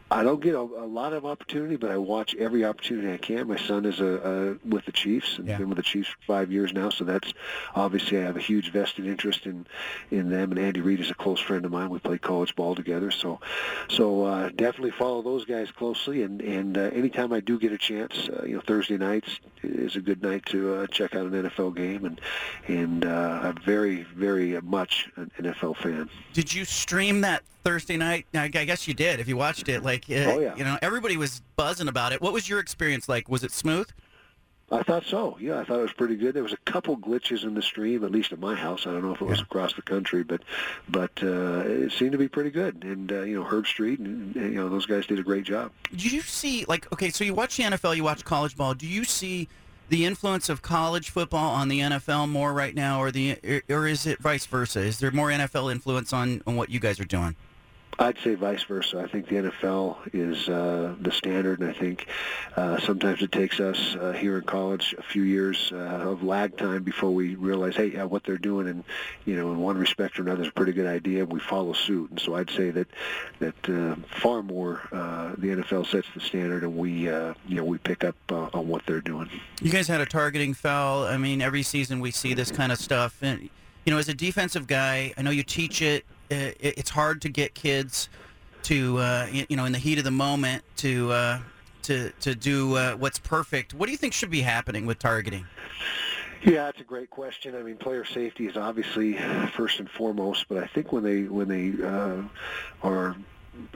I 0.08 0.22
don't 0.22 0.40
get 0.40 0.54
a, 0.54 0.60
a, 0.60 0.86
lot 0.86 1.12
of 1.12 1.26
opportunity, 1.26 1.74
but 1.74 1.90
I 1.90 1.96
watch 1.96 2.34
every 2.36 2.64
opportunity 2.64 3.12
I 3.12 3.16
can. 3.16 3.48
My 3.48 3.56
son 3.56 3.84
is 3.84 3.98
a, 3.98 4.58
a 4.64 4.68
with 4.68 4.84
the 4.84 4.92
Chiefs 4.92 5.38
and 5.38 5.48
yeah. 5.48 5.58
been 5.58 5.68
with 5.68 5.78
the 5.78 5.82
Chiefs 5.82 6.10
for 6.10 6.18
five 6.26 6.52
years 6.52 6.72
now, 6.72 6.90
so 6.90 7.04
that's 7.04 7.34
obviously 7.74 8.18
I 8.18 8.22
have 8.22 8.36
a 8.36 8.40
huge 8.40 8.70
vested 8.70 9.06
interest 9.06 9.46
in 9.46 9.66
in 10.12 10.30
them. 10.30 10.52
And 10.52 10.60
Andy 10.60 10.80
Reid 10.80 11.00
is 11.00 11.10
a 11.10 11.14
close 11.14 11.40
friend 11.40 11.64
of 11.64 11.72
mine. 11.72 11.90
We 11.90 11.98
played 11.98 12.22
college 12.22 12.54
ball 12.54 12.76
together, 12.76 13.10
so 13.10 13.40
so 13.88 14.24
uh, 14.24 14.50
definitely 14.50 14.92
follow 14.92 15.22
those 15.22 15.44
guys 15.44 15.72
closely. 15.72 16.22
And 16.22 16.40
and 16.40 16.78
uh, 16.78 16.82
anytime 16.82 17.32
I 17.32 17.40
do 17.40 17.58
get 17.58 17.72
a 17.72 17.78
chance, 17.78 18.28
uh, 18.28 18.44
you 18.46 18.54
know, 18.54 18.60
Thursday 18.60 18.98
nights 18.98 19.40
is 19.64 19.96
a 19.96 20.00
good 20.00 20.22
night 20.22 20.46
to 20.46 20.74
uh, 20.74 20.86
check 20.86 21.16
out 21.16 21.26
an 21.26 21.32
NFL 21.32 21.74
game, 21.74 22.04
and 22.04 22.20
and 22.68 23.04
uh, 23.04 23.40
I'm 23.42 23.56
very 23.64 24.04
very 24.04 24.60
much 24.60 25.10
an 25.16 25.32
NFL 25.36 25.78
fan. 25.78 26.08
Did 26.32 26.54
you 26.54 26.64
stream 26.64 27.22
that 27.22 27.42
Thursday 27.66 27.96
night? 27.96 28.26
I 28.32 28.46
guess 28.46 28.86
you 28.86 28.94
did. 28.94 29.18
If 29.18 29.26
you 29.26 29.36
watched 29.36 29.68
it, 29.68 29.82
like, 29.82 30.04
uh, 30.08 30.14
oh, 30.14 30.38
yeah. 30.38 30.54
you 30.54 30.62
know, 30.62 30.78
everybody 30.82 31.16
was 31.16 31.42
buzzing 31.56 31.88
about 31.88 32.12
it. 32.12 32.22
What 32.22 32.32
was 32.32 32.48
your 32.48 32.60
experience 32.60 33.08
like? 33.08 33.28
Was 33.28 33.42
it 33.42 33.50
smooth? 33.50 33.88
I 34.70 34.84
thought 34.84 35.04
so. 35.04 35.36
Yeah, 35.40 35.58
I 35.58 35.64
thought 35.64 35.80
it 35.80 35.82
was 35.82 35.92
pretty 35.92 36.14
good. 36.14 36.32
There 36.32 36.44
was 36.44 36.52
a 36.52 36.58
couple 36.58 36.96
glitches 36.96 37.42
in 37.42 37.54
the 37.54 37.62
stream, 37.62 38.04
at 38.04 38.12
least 38.12 38.32
at 38.32 38.38
my 38.38 38.54
house. 38.54 38.86
I 38.86 38.92
don't 38.92 39.02
know 39.02 39.14
if 39.14 39.20
it 39.20 39.26
was 39.26 39.38
yeah. 39.38 39.44
across 39.44 39.74
the 39.74 39.82
country, 39.82 40.22
but 40.22 40.42
but 40.88 41.10
uh, 41.22 41.64
it 41.66 41.90
seemed 41.90 42.12
to 42.12 42.18
be 42.18 42.28
pretty 42.28 42.50
good. 42.50 42.84
And 42.84 43.10
uh, 43.10 43.22
you 43.22 43.36
know, 43.36 43.44
Herbstreit 43.44 43.98
and, 43.98 44.36
and 44.36 44.52
you 44.52 44.58
know 44.60 44.68
those 44.68 44.86
guys 44.86 45.06
did 45.06 45.18
a 45.18 45.24
great 45.24 45.44
job. 45.44 45.72
Did 45.90 46.12
you 46.12 46.20
see 46.20 46.64
like 46.66 46.92
okay? 46.92 47.10
So 47.10 47.24
you 47.24 47.34
watch 47.34 47.56
the 47.56 47.64
NFL, 47.64 47.96
you 47.96 48.04
watch 48.04 48.24
college 48.24 48.56
ball. 48.56 48.74
Do 48.74 48.86
you 48.86 49.02
see 49.02 49.48
the 49.88 50.04
influence 50.04 50.48
of 50.48 50.62
college 50.62 51.10
football 51.10 51.50
on 51.52 51.68
the 51.68 51.80
NFL 51.80 52.28
more 52.28 52.52
right 52.52 52.74
now, 52.74 53.00
or 53.00 53.10
the 53.10 53.62
or 53.68 53.86
is 53.86 54.06
it 54.06 54.20
vice 54.20 54.46
versa? 54.46 54.80
Is 54.80 54.98
there 55.00 55.10
more 55.10 55.30
NFL 55.30 55.70
influence 55.70 56.12
on 56.12 56.42
on 56.46 56.54
what 56.56 56.70
you 56.70 56.80
guys 56.80 56.98
are 57.00 57.04
doing? 57.04 57.34
I'd 57.98 58.18
say 58.18 58.34
vice 58.34 58.62
versa. 58.64 59.00
I 59.00 59.06
think 59.06 59.28
the 59.28 59.36
NFL 59.36 59.96
is 60.12 60.48
uh, 60.48 60.94
the 61.00 61.10
standard, 61.10 61.60
and 61.60 61.70
I 61.70 61.72
think 61.72 62.06
uh, 62.54 62.78
sometimes 62.78 63.22
it 63.22 63.32
takes 63.32 63.58
us 63.58 63.96
uh, 63.96 64.12
here 64.12 64.36
in 64.36 64.44
college 64.44 64.94
a 64.98 65.02
few 65.02 65.22
years 65.22 65.72
uh, 65.72 65.76
of 65.76 66.22
lag 66.22 66.58
time 66.58 66.82
before 66.82 67.10
we 67.10 67.36
realize, 67.36 67.74
hey, 67.74 67.92
yeah, 67.92 68.04
what 68.04 68.24
they're 68.24 68.36
doing, 68.36 68.68
and 68.68 68.84
you 69.24 69.34
know, 69.34 69.50
in 69.50 69.60
one 69.60 69.78
respect 69.78 70.18
or 70.18 70.22
another, 70.22 70.42
is 70.42 70.48
a 70.48 70.52
pretty 70.52 70.72
good 70.72 70.86
idea. 70.86 71.22
And 71.22 71.32
we 71.32 71.40
follow 71.40 71.72
suit, 71.72 72.10
and 72.10 72.20
so 72.20 72.34
I'd 72.34 72.50
say 72.50 72.70
that 72.70 72.88
that 73.38 73.68
uh, 73.68 73.96
far 74.20 74.42
more 74.42 74.82
uh, 74.92 75.32
the 75.38 75.48
NFL 75.48 75.86
sets 75.86 76.08
the 76.12 76.20
standard, 76.20 76.64
and 76.64 76.76
we 76.76 76.90
you 76.90 77.34
know 77.48 77.64
we 77.64 77.78
pick 77.78 78.04
up 78.04 78.16
on 78.30 78.68
what 78.68 78.84
they're 78.84 79.00
doing. 79.00 79.30
You 79.62 79.70
guys 79.70 79.88
had 79.88 80.02
a 80.02 80.06
targeting 80.06 80.52
foul. 80.52 81.04
I 81.04 81.16
mean, 81.16 81.40
every 81.40 81.62
season 81.62 82.00
we 82.00 82.10
see 82.10 82.34
this 82.34 82.50
kind 82.50 82.72
of 82.72 82.78
stuff, 82.78 83.16
and 83.22 83.48
you 83.86 83.92
know, 83.92 83.98
as 83.98 84.08
a 84.08 84.14
defensive 84.14 84.66
guy, 84.66 85.14
I 85.16 85.22
know 85.22 85.30
you 85.30 85.44
teach 85.44 85.80
it 85.80 86.04
it's 86.30 86.90
hard 86.90 87.22
to 87.22 87.28
get 87.28 87.54
kids 87.54 88.08
to 88.64 88.98
uh, 88.98 89.26
you 89.30 89.56
know 89.56 89.64
in 89.64 89.72
the 89.72 89.78
heat 89.78 89.98
of 89.98 90.04
the 90.04 90.10
moment 90.10 90.62
to 90.78 91.12
uh, 91.12 91.38
to 91.82 92.10
to 92.20 92.34
do 92.34 92.76
uh, 92.76 92.94
what's 92.94 93.18
perfect. 93.18 93.74
What 93.74 93.86
do 93.86 93.92
you 93.92 93.98
think 93.98 94.12
should 94.12 94.30
be 94.30 94.42
happening 94.42 94.86
with 94.86 94.98
targeting? 94.98 95.46
Yeah, 96.44 96.64
that's 96.64 96.80
a 96.80 96.84
great 96.84 97.10
question. 97.10 97.54
I 97.56 97.62
mean, 97.62 97.76
player 97.76 98.04
safety 98.04 98.46
is 98.46 98.56
obviously 98.56 99.14
first 99.56 99.80
and 99.80 99.90
foremost, 99.90 100.46
but 100.48 100.58
I 100.58 100.66
think 100.66 100.92
when 100.92 101.02
they 101.02 101.22
when 101.22 101.48
they 101.48 101.82
uh, 101.84 102.22
are 102.82 103.16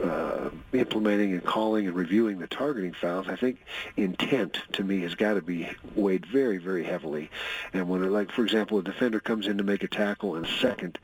uh, 0.03 0.51
implementing 0.73 1.33
and 1.33 1.45
calling 1.45 1.87
and 1.87 1.97
reviewing 1.97 2.39
the 2.39 2.47
targeting 2.47 2.93
fouls, 2.93 3.29
I 3.29 3.37
think 3.37 3.59
intent 3.97 4.59
to 4.73 4.85
me 4.85 5.01
has 5.01 5.15
got 5.15 5.35
to 5.35 5.43
be 5.43 5.69
weighed 5.95 6.27
very, 6.27 6.59
very 6.59 6.85
heavily. 6.85 7.31
And 7.73 7.89
when, 7.89 8.11
like 8.13 8.31
for 8.33 8.43
example, 8.43 8.79
a 8.79 8.83
defender 8.83 9.21
comes 9.21 9.47
in 9.47 9.59
to 9.59 9.65
make 9.65 9.83
a 9.83 9.89
tackle, 9.89 10.37
and 10.37 10.47
second, 10.47 10.99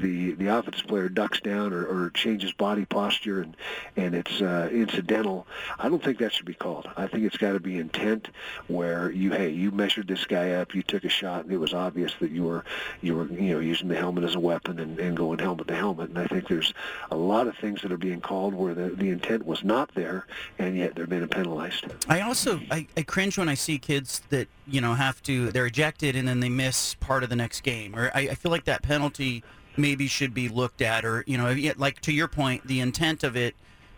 the 0.00 0.32
the 0.32 0.48
offensive 0.48 0.86
player 0.86 1.08
ducks 1.08 1.40
down 1.40 1.72
or, 1.72 1.84
or 1.84 2.10
changes 2.10 2.52
body 2.52 2.84
posture, 2.84 3.40
and 3.40 3.56
and 3.96 4.14
it's 4.14 4.40
uh, 4.40 4.68
incidental. 4.72 5.46
I 5.78 5.88
don't 5.88 6.02
think 6.02 6.18
that 6.18 6.32
should 6.32 6.46
be 6.46 6.54
called. 6.54 6.88
I 6.96 7.06
think 7.06 7.24
it's 7.24 7.36
got 7.36 7.52
to 7.52 7.60
be 7.60 7.78
intent, 7.78 8.28
where 8.66 9.10
you 9.10 9.30
hey 9.30 9.50
you 9.50 9.70
measured 9.70 10.08
this 10.08 10.24
guy 10.24 10.52
up, 10.52 10.74
you 10.74 10.82
took 10.82 11.04
a 11.04 11.08
shot, 11.08 11.44
and 11.44 11.52
it 11.52 11.58
was 11.58 11.74
obvious 11.74 12.12
that 12.20 12.30
you 12.30 12.44
were 12.44 12.64
you 13.02 13.16
were 13.16 13.26
you 13.26 13.54
know 13.54 13.60
using 13.60 13.88
the 13.88 13.96
helmet 13.96 14.24
as 14.24 14.34
a 14.34 14.40
weapon 14.40 14.78
and, 14.80 14.98
and 14.98 15.16
going 15.16 15.38
helmet 15.38 15.68
to 15.68 15.74
helmet. 15.74 16.08
And 16.08 16.18
I 16.18 16.26
think 16.26 16.48
there's 16.48 16.74
a 17.10 17.16
lot 17.16 17.46
of 17.46 17.56
things 17.56 17.82
that 17.82 17.92
are 17.92 17.96
being 17.96 18.13
being 18.14 18.20
called 18.20 18.54
where 18.54 18.74
the, 18.74 18.90
the 18.90 19.10
intent 19.10 19.44
was 19.44 19.64
not 19.64 19.92
there, 19.94 20.26
and 20.58 20.76
yet 20.76 20.94
they're 20.94 21.06
being 21.06 21.26
penalized. 21.26 21.86
I 22.08 22.20
also 22.20 22.60
I, 22.70 22.86
I 22.96 23.02
cringe 23.02 23.36
when 23.36 23.48
I 23.48 23.54
see 23.54 23.78
kids 23.78 24.22
that 24.28 24.46
you 24.66 24.80
know 24.80 24.94
have 24.94 25.22
to 25.24 25.50
they're 25.50 25.66
ejected 25.66 26.14
and 26.14 26.28
then 26.28 26.40
they 26.40 26.48
miss 26.48 26.94
part 26.94 27.24
of 27.24 27.30
the 27.30 27.36
next 27.36 27.62
game, 27.62 27.96
or 27.96 28.10
I, 28.14 28.20
I 28.20 28.34
feel 28.34 28.52
like 28.52 28.64
that 28.64 28.82
penalty 28.82 29.42
maybe 29.76 30.06
should 30.06 30.32
be 30.32 30.48
looked 30.48 30.80
at, 30.80 31.04
or 31.04 31.24
you 31.26 31.36
know, 31.36 31.54
like 31.76 32.00
to 32.02 32.12
your 32.12 32.28
point, 32.28 32.66
the 32.66 32.80
intent 32.80 33.24
of 33.24 33.36
it 33.36 33.56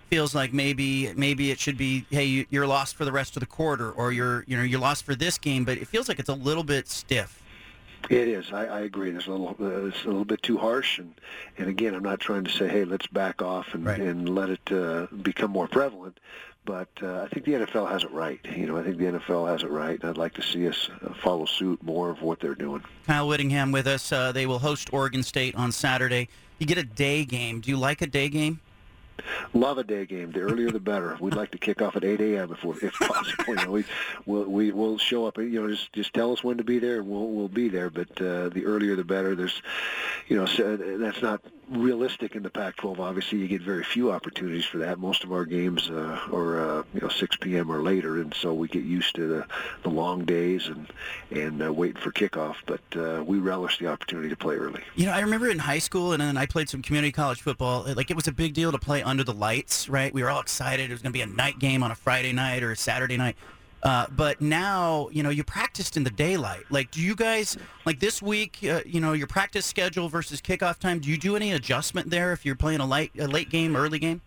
feels 0.08 0.34
like 0.34 0.52
maybe 0.52 1.12
maybe 1.14 1.50
it 1.50 1.58
should 1.58 1.76
be 1.76 2.06
hey 2.10 2.46
you're 2.48 2.66
lost 2.66 2.94
for 2.94 3.04
the 3.04 3.10
rest 3.10 3.36
of 3.36 3.40
the 3.40 3.46
quarter 3.46 3.90
or 3.90 4.12
you're 4.12 4.44
you 4.46 4.56
know 4.56 4.62
you're 4.62 4.78
lost 4.78 5.02
for 5.04 5.16
this 5.16 5.36
game 5.36 5.64
but 5.64 5.76
it 5.78 5.88
feels 5.88 6.08
like 6.08 6.20
it's 6.20 6.28
a 6.28 6.34
little 6.34 6.62
bit 6.62 6.88
stiff 6.88 7.42
it 8.10 8.28
is. 8.28 8.52
I, 8.52 8.66
I 8.66 8.80
agree. 8.80 9.10
It's 9.10 9.26
a 9.26 9.30
little, 9.30 9.56
uh, 9.60 9.86
it's 9.86 10.04
a 10.04 10.08
little 10.08 10.24
bit 10.24 10.42
too 10.42 10.58
harsh, 10.58 10.98
and 10.98 11.14
and 11.58 11.68
again, 11.68 11.94
I'm 11.94 12.02
not 12.02 12.20
trying 12.20 12.44
to 12.44 12.50
say, 12.50 12.68
hey, 12.68 12.84
let's 12.84 13.06
back 13.06 13.42
off 13.42 13.74
and 13.74 13.84
right. 13.84 14.00
and 14.00 14.28
let 14.28 14.50
it 14.50 14.72
uh, 14.72 15.06
become 15.22 15.50
more 15.50 15.68
prevalent. 15.68 16.18
But 16.64 16.88
uh, 17.00 17.22
I 17.22 17.28
think 17.28 17.46
the 17.46 17.52
NFL 17.52 17.88
has 17.88 18.02
it 18.02 18.10
right. 18.10 18.40
You 18.56 18.66
know, 18.66 18.76
I 18.76 18.82
think 18.82 18.98
the 18.98 19.04
NFL 19.04 19.48
has 19.48 19.62
it 19.62 19.70
right, 19.70 20.00
and 20.00 20.10
I'd 20.10 20.18
like 20.18 20.34
to 20.34 20.42
see 20.42 20.66
us 20.68 20.90
uh, 21.00 21.14
follow 21.14 21.46
suit 21.46 21.80
more 21.82 22.10
of 22.10 22.22
what 22.22 22.40
they're 22.40 22.56
doing. 22.56 22.82
Kyle 23.06 23.28
Whittingham 23.28 23.70
with 23.70 23.86
us. 23.86 24.10
Uh, 24.10 24.32
they 24.32 24.46
will 24.46 24.58
host 24.58 24.92
Oregon 24.92 25.22
State 25.22 25.54
on 25.54 25.70
Saturday. 25.70 26.28
You 26.58 26.66
get 26.66 26.78
a 26.78 26.82
day 26.82 27.24
game. 27.24 27.60
Do 27.60 27.70
you 27.70 27.76
like 27.76 28.02
a 28.02 28.06
day 28.06 28.28
game? 28.28 28.60
Love 29.54 29.78
a 29.78 29.84
day 29.84 30.06
game. 30.06 30.30
The 30.32 30.40
earlier 30.40 30.70
the 30.70 30.80
better. 30.80 31.16
We'd 31.20 31.34
like 31.34 31.50
to 31.52 31.58
kick 31.58 31.82
off 31.82 31.96
at 31.96 32.04
8 32.04 32.20
a.m. 32.20 32.52
if, 32.52 32.64
we're, 32.64 32.78
if 32.82 32.94
possible. 32.94 33.44
You 33.48 33.54
know, 33.56 33.70
we 33.70 33.84
we'll, 34.24 34.44
we 34.44 34.72
will 34.72 34.98
show 34.98 35.26
up. 35.26 35.38
You 35.38 35.62
know, 35.62 35.68
just 35.68 35.92
just 35.92 36.14
tell 36.14 36.32
us 36.32 36.42
when 36.42 36.58
to 36.58 36.64
be 36.64 36.78
there, 36.78 36.98
and 36.98 37.08
we'll 37.08 37.28
we'll 37.28 37.48
be 37.48 37.68
there. 37.68 37.90
But 37.90 38.10
uh, 38.20 38.48
the 38.48 38.64
earlier 38.66 38.96
the 38.96 39.04
better. 39.04 39.34
There's, 39.34 39.62
you 40.28 40.36
know, 40.36 40.46
so 40.46 40.76
that's 40.76 41.22
not 41.22 41.40
realistic 41.68 42.36
in 42.36 42.42
the 42.42 42.50
Pac-12. 42.50 42.98
Obviously, 42.98 43.38
you 43.38 43.48
get 43.48 43.60
very 43.60 43.82
few 43.82 44.12
opportunities 44.12 44.64
for 44.64 44.78
that. 44.78 44.98
Most 44.98 45.24
of 45.24 45.32
our 45.32 45.44
games 45.44 45.90
uh, 45.90 46.20
are 46.32 46.60
uh, 46.60 46.82
you 46.94 47.00
know 47.00 47.08
6 47.08 47.36
p.m. 47.36 47.70
or 47.70 47.82
later, 47.82 48.20
and 48.20 48.32
so 48.34 48.54
we 48.54 48.68
get 48.68 48.84
used 48.84 49.14
to 49.16 49.26
the, 49.26 49.46
the 49.82 49.90
long 49.90 50.24
days 50.24 50.68
and 50.68 50.86
and 51.30 51.62
uh, 51.62 51.72
waiting 51.72 52.00
for 52.00 52.12
kickoff. 52.12 52.56
But 52.66 52.80
uh, 52.96 53.24
we 53.24 53.38
relish 53.38 53.78
the 53.78 53.88
opportunity 53.88 54.28
to 54.28 54.36
play 54.36 54.56
early. 54.56 54.82
You 54.94 55.06
know, 55.06 55.12
I 55.12 55.20
remember 55.20 55.48
in 55.48 55.58
high 55.58 55.78
school, 55.78 56.12
and 56.12 56.20
then 56.20 56.36
I 56.36 56.46
played 56.46 56.68
some 56.68 56.82
community 56.82 57.12
college 57.12 57.40
football. 57.42 57.84
Like 57.94 58.10
it 58.10 58.16
was 58.16 58.28
a 58.28 58.32
big 58.32 58.54
deal 58.54 58.72
to 58.72 58.78
play 58.78 59.02
under 59.06 59.24
the 59.24 59.32
lights, 59.32 59.88
right? 59.88 60.12
We 60.12 60.22
were 60.22 60.30
all 60.30 60.40
excited. 60.40 60.90
It 60.90 60.92
was 60.92 61.00
going 61.00 61.12
to 61.12 61.16
be 61.16 61.22
a 61.22 61.26
night 61.26 61.58
game 61.58 61.82
on 61.82 61.90
a 61.90 61.94
Friday 61.94 62.32
night 62.32 62.62
or 62.62 62.72
a 62.72 62.76
Saturday 62.76 63.16
night. 63.16 63.36
Uh, 63.82 64.06
but 64.10 64.40
now, 64.40 65.08
you 65.12 65.22
know, 65.22 65.30
you 65.30 65.44
practiced 65.44 65.96
in 65.96 66.02
the 66.02 66.10
daylight. 66.10 66.64
Like, 66.70 66.90
do 66.90 67.00
you 67.00 67.14
guys 67.14 67.56
like 67.84 68.00
this 68.00 68.20
week? 68.20 68.58
Uh, 68.62 68.80
you 68.84 69.00
know, 69.00 69.12
your 69.12 69.28
practice 69.28 69.64
schedule 69.64 70.08
versus 70.08 70.40
kickoff 70.40 70.78
time. 70.78 70.98
Do 70.98 71.08
you 71.08 71.16
do 71.16 71.36
any 71.36 71.52
adjustment 71.52 72.10
there 72.10 72.32
if 72.32 72.44
you're 72.44 72.56
playing 72.56 72.80
a 72.80 72.86
late 72.86 73.12
a 73.18 73.28
late 73.28 73.48
game, 73.48 73.76
early 73.76 74.00
game? 74.00 74.22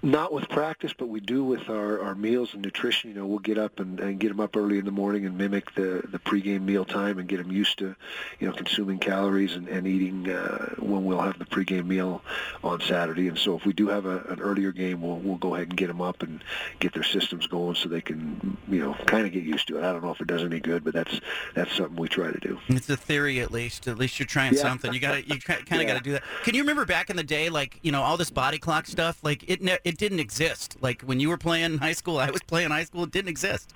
Not 0.00 0.32
with 0.32 0.48
practice, 0.48 0.92
but 0.96 1.08
we 1.08 1.18
do 1.18 1.42
with 1.42 1.68
our, 1.68 2.00
our 2.00 2.14
meals 2.14 2.54
and 2.54 2.62
nutrition. 2.62 3.10
You 3.10 3.16
know, 3.16 3.26
we'll 3.26 3.40
get 3.40 3.58
up 3.58 3.80
and, 3.80 3.98
and 3.98 4.20
get 4.20 4.28
them 4.28 4.38
up 4.38 4.56
early 4.56 4.78
in 4.78 4.84
the 4.84 4.92
morning 4.92 5.26
and 5.26 5.36
mimic 5.36 5.74
the, 5.74 6.04
the 6.08 6.20
pregame 6.20 6.62
meal 6.62 6.84
time 6.84 7.18
and 7.18 7.28
get 7.28 7.38
them 7.38 7.50
used 7.50 7.78
to, 7.80 7.96
you 8.38 8.46
know, 8.46 8.52
consuming 8.52 9.00
calories 9.00 9.56
and, 9.56 9.66
and 9.66 9.88
eating 9.88 10.30
uh, 10.30 10.72
when 10.78 11.04
we'll 11.04 11.20
have 11.20 11.40
the 11.40 11.44
pregame 11.44 11.86
meal 11.86 12.22
on 12.62 12.80
Saturday. 12.80 13.26
And 13.26 13.36
so 13.36 13.56
if 13.56 13.66
we 13.66 13.72
do 13.72 13.88
have 13.88 14.06
a, 14.06 14.18
an 14.28 14.40
earlier 14.40 14.70
game, 14.70 15.02
we'll, 15.02 15.16
we'll 15.16 15.36
go 15.36 15.56
ahead 15.56 15.70
and 15.70 15.76
get 15.76 15.88
them 15.88 16.00
up 16.00 16.22
and 16.22 16.44
get 16.78 16.94
their 16.94 17.02
systems 17.02 17.48
going 17.48 17.74
so 17.74 17.88
they 17.88 18.00
can, 18.00 18.56
you 18.68 18.78
know, 18.78 18.94
kind 19.06 19.26
of 19.26 19.32
get 19.32 19.42
used 19.42 19.66
to 19.66 19.78
it. 19.78 19.84
I 19.84 19.92
don't 19.92 20.04
know 20.04 20.12
if 20.12 20.20
it 20.20 20.28
does 20.28 20.44
any 20.44 20.60
good, 20.60 20.84
but 20.84 20.94
that's 20.94 21.20
that's 21.56 21.74
something 21.76 21.96
we 21.96 22.06
try 22.06 22.30
to 22.30 22.38
do. 22.38 22.60
It's 22.68 22.88
a 22.88 22.96
theory, 22.96 23.40
at 23.40 23.50
least. 23.50 23.88
At 23.88 23.98
least 23.98 24.20
you're 24.20 24.26
trying 24.26 24.54
yeah. 24.54 24.60
something. 24.60 24.92
You 24.92 25.00
got 25.00 25.14
to 25.14 25.26
you 25.26 25.40
kind 25.40 25.60
of 25.60 25.72
yeah. 25.72 25.84
got 25.84 25.96
to 25.96 26.04
do 26.04 26.12
that. 26.12 26.22
Can 26.44 26.54
you 26.54 26.62
remember 26.62 26.84
back 26.84 27.10
in 27.10 27.16
the 27.16 27.24
day, 27.24 27.48
like 27.48 27.80
you 27.82 27.90
know, 27.90 28.02
all 28.02 28.16
this 28.16 28.30
body 28.30 28.58
clock 28.58 28.86
stuff? 28.86 29.18
Like 29.24 29.42
it. 29.48 29.60
Ne- 29.60 29.78
it 29.88 29.96
didn't 29.96 30.20
exist. 30.20 30.76
Like 30.82 31.00
when 31.00 31.18
you 31.18 31.30
were 31.30 31.38
playing 31.38 31.78
high 31.78 31.92
school, 31.92 32.18
I 32.18 32.30
was 32.30 32.42
playing 32.42 32.70
high 32.70 32.84
school. 32.84 33.04
It 33.04 33.10
didn't 33.10 33.30
exist. 33.30 33.72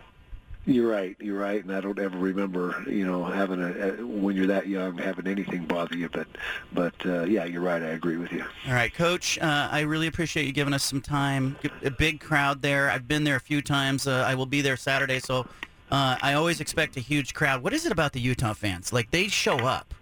You're 0.67 0.89
right. 0.89 1.17
You're 1.19 1.39
right, 1.39 1.65
and 1.65 1.75
I 1.75 1.81
don't 1.81 1.99
ever 1.99 2.17
remember, 2.17 2.85
you 2.87 3.05
know, 3.05 3.25
having 3.25 3.61
a, 3.61 3.71
a 3.73 4.07
when 4.07 4.37
you're 4.37 4.47
that 4.47 4.69
young 4.69 4.97
having 4.97 5.27
anything 5.27 5.65
bother 5.65 5.97
you. 5.97 6.09
But, 6.09 6.29
but 6.73 6.95
uh, 7.05 7.25
yeah, 7.25 7.47
you're 7.47 7.63
right. 7.63 7.83
I 7.83 7.89
agree 7.89 8.17
with 8.17 8.31
you. 8.31 8.45
All 8.69 8.75
right, 8.75 8.93
Coach. 8.95 9.39
Uh, 9.41 9.69
I 9.73 9.81
really 9.81 10.07
appreciate 10.07 10.47
you 10.47 10.53
giving 10.53 10.75
us 10.75 10.85
some 10.85 11.01
time. 11.01 11.57
A 11.83 11.91
big 11.91 12.21
crowd 12.21 12.63
there. 12.63 12.91
I've 12.91 13.09
been 13.09 13.25
there 13.25 13.37
a 13.37 13.41
few 13.41 13.61
times. 13.63 14.07
Uh, 14.07 14.25
I 14.25 14.37
will 14.37 14.47
be 14.47 14.61
there 14.61 14.77
Saturday, 14.77 15.19
so 15.19 15.47
uh, 15.91 16.17
I 16.23 16.35
always 16.35 16.61
expect 16.61 16.97
a 16.97 17.01
huge 17.01 17.35
crowd. 17.35 17.65
What 17.65 17.73
is 17.73 17.85
it 17.85 17.91
about 17.91 18.13
the 18.13 18.21
Utah 18.21 18.53
fans? 18.53 18.93
Like 18.93 19.11
they 19.11 19.29
show 19.29 19.57
up. 19.57 19.95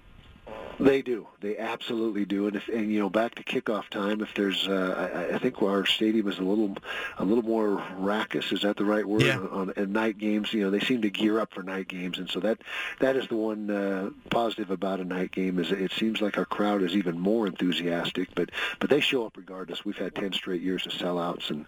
They 0.81 1.03
do. 1.03 1.27
They 1.41 1.59
absolutely 1.59 2.25
do. 2.25 2.47
And 2.47 2.57
if 2.57 2.69
and 2.69 2.91
you 2.91 2.99
know 2.99 3.11
back 3.11 3.35
to 3.37 3.45
kickoff 3.45 3.89
time, 3.89 4.21
if 4.21 4.35
there's, 4.35 4.67
uh, 4.67 5.29
I, 5.31 5.37
I 5.37 5.39
think 5.39 5.63
our 5.63 5.85
stadium 5.87 6.29
is 6.29 6.39
a 6.39 6.43
little, 6.43 6.77
a 7.19 7.25
little 7.25 7.45
more 7.45 7.83
raucous. 7.97 8.53
Is 8.53 8.63
that 8.63 8.77
the 8.77 8.85
right 8.85 9.07
word? 9.07 9.23
Yeah. 9.23 9.39
On, 9.39 9.73
on 9.77 9.93
night 9.93 10.19
games, 10.19 10.53
you 10.53 10.63
know, 10.63 10.71
they 10.71 10.81
seem 10.81 11.03
to 11.03 11.11
gear 11.11 11.39
up 11.39 11.53
for 11.53 11.63
night 11.63 11.89
games, 11.89 12.19
and 12.19 12.31
so 12.31 12.41
that 12.41 12.61
that 13.01 13.17
is 13.17 13.29
the 13.29 13.37
one 13.37 13.71
uh, 13.71 14.11
positive 14.31 14.71
about 14.71 15.01
a 15.01 15.05
night 15.05 15.33
game 15.33 15.59
is 15.59 15.71
it 15.71 15.93
seems 15.93 16.21
like 16.21 16.39
our 16.39 16.47
crowd 16.47 16.83
is 16.83 16.97
even 16.97 17.19
more 17.19 17.47
enthusiastic. 17.47 18.35
But 18.35 18.51
but 18.79 18.91
they 18.91 19.01
show 19.01 19.27
up 19.27 19.37
regardless. 19.37 19.85
We've 19.85 19.97
had 19.97 20.15
ten 20.15 20.33
straight 20.33 20.63
years 20.63 20.87
of 20.87 20.93
sellouts, 20.93 21.51
and 21.51 21.67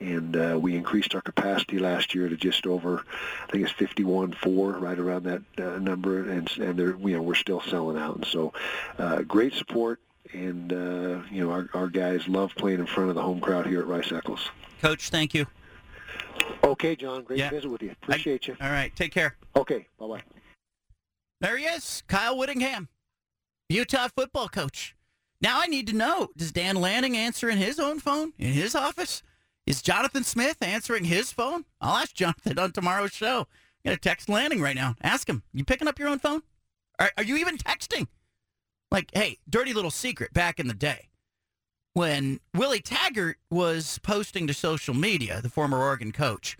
and 0.00 0.36
uh, 0.36 0.58
we 0.60 0.74
increased 0.74 1.14
our 1.14 1.20
capacity 1.20 1.78
last 1.78 2.14
year 2.14 2.28
to 2.28 2.36
just 2.36 2.66
over, 2.66 3.04
I 3.48 3.50
think 3.50 3.64
it's 3.64 3.72
51.4, 3.72 4.80
right 4.80 4.98
around 4.98 5.24
that 5.24 5.42
uh, 5.58 5.78
number, 5.78 6.28
and 6.30 6.50
and 6.58 6.78
they're 6.78 6.96
you 6.96 7.16
know 7.16 7.22
we're 7.22 7.34
still 7.34 7.60
selling 7.60 7.98
out, 7.98 8.16
and 8.16 8.26
so 8.26 8.52
uh, 8.98 9.22
great 9.22 9.54
support, 9.54 10.00
and 10.32 10.72
uh, 10.72 11.22
you 11.30 11.40
know 11.40 11.50
our, 11.50 11.68
our 11.74 11.88
guys 11.88 12.26
love 12.28 12.54
playing 12.56 12.80
in 12.80 12.86
front 12.86 13.08
of 13.08 13.14
the 13.14 13.22
home 13.22 13.40
crowd 13.40 13.66
here 13.66 13.80
at 13.80 13.86
Rice 13.86 14.12
Eccles. 14.12 14.50
Coach, 14.80 15.10
thank 15.10 15.34
you. 15.34 15.46
Okay, 16.62 16.96
John. 16.96 17.22
Great 17.22 17.38
yeah. 17.38 17.50
to 17.50 17.56
visit 17.56 17.70
with 17.70 17.82
you. 17.82 17.92
Appreciate 18.02 18.48
I, 18.48 18.52
you. 18.52 18.58
All 18.60 18.70
right. 18.70 18.94
Take 18.96 19.12
care. 19.12 19.36
Okay. 19.56 19.86
Bye 19.98 20.06
bye. 20.06 20.22
There 21.40 21.56
he 21.56 21.64
is, 21.64 22.02
Kyle 22.06 22.38
Whittingham, 22.38 22.88
Utah 23.68 24.08
football 24.16 24.48
coach. 24.48 24.96
Now 25.40 25.60
I 25.60 25.66
need 25.66 25.86
to 25.88 25.92
know: 25.94 26.28
Does 26.36 26.52
Dan 26.52 26.76
Lanning 26.76 27.16
answer 27.16 27.50
in 27.50 27.58
his 27.58 27.78
own 27.78 28.00
phone 28.00 28.32
in 28.38 28.52
his 28.52 28.74
office? 28.74 29.22
Is 29.66 29.82
Jonathan 29.82 30.24
Smith 30.24 30.58
answering 30.62 31.04
his 31.04 31.32
phone? 31.32 31.64
I'll 31.80 31.96
ask 31.96 32.14
Jonathan 32.14 32.58
on 32.58 32.72
tomorrow's 32.72 33.12
show. 33.12 33.40
I'm 33.40 33.90
gonna 33.90 33.96
text 33.96 34.28
Lanning 34.28 34.60
right 34.60 34.76
now. 34.76 34.96
Ask 35.02 35.28
him: 35.28 35.42
You 35.52 35.64
picking 35.64 35.88
up 35.88 35.98
your 35.98 36.08
own 36.08 36.18
phone? 36.18 36.42
Are, 36.98 37.10
are 37.16 37.24
you 37.24 37.36
even 37.36 37.58
texting? 37.58 38.06
Like, 38.94 39.10
hey, 39.12 39.38
dirty 39.50 39.72
little 39.72 39.90
secret 39.90 40.32
back 40.32 40.60
in 40.60 40.68
the 40.68 40.72
day 40.72 41.08
when 41.94 42.38
Willie 42.54 42.78
Taggart 42.78 43.38
was 43.50 43.98
posting 44.04 44.46
to 44.46 44.54
social 44.54 44.94
media, 44.94 45.40
the 45.42 45.48
former 45.48 45.78
Oregon 45.80 46.12
coach, 46.12 46.56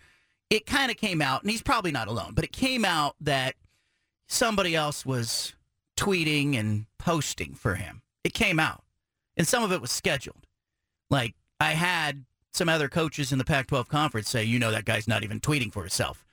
it 0.51 0.67
kind 0.67 0.91
of 0.91 0.97
came 0.97 1.23
out, 1.23 1.43
and 1.43 1.51
he's 1.53 1.63
probably 1.63 1.93
not 1.93 2.09
alone, 2.09 2.33
but 2.35 2.43
it 2.43 2.51
came 2.51 2.85
out 2.85 3.15
that 3.21 3.55
somebody 4.27 4.75
else 4.75 5.07
was 5.07 5.55
tweeting 5.97 6.59
and 6.59 6.87
posting 6.99 7.55
for 7.55 7.77
him. 7.77 8.03
It 8.25 8.35
came 8.35 8.59
out, 8.59 8.83
and 9.37 9.47
some 9.47 9.63
of 9.63 9.71
it 9.71 9.81
was 9.81 9.93
scheduled. 9.93 10.45
Like, 11.11 11.37
I 11.61 11.71
had 11.75 12.25
some 12.53 12.69
other 12.69 12.89
coaches 12.89 13.31
in 13.31 13.39
the 13.39 13.45
Pac 13.45 13.69
12 13.69 13.89
conference 13.89 14.29
say, 14.29 14.43
you 14.43 14.59
know, 14.59 14.73
that 14.73 14.85
guy's 14.85 15.07
not 15.07 15.23
even 15.23 15.39
tweeting 15.39 15.73
for 15.73 15.83
himself, 15.83 16.27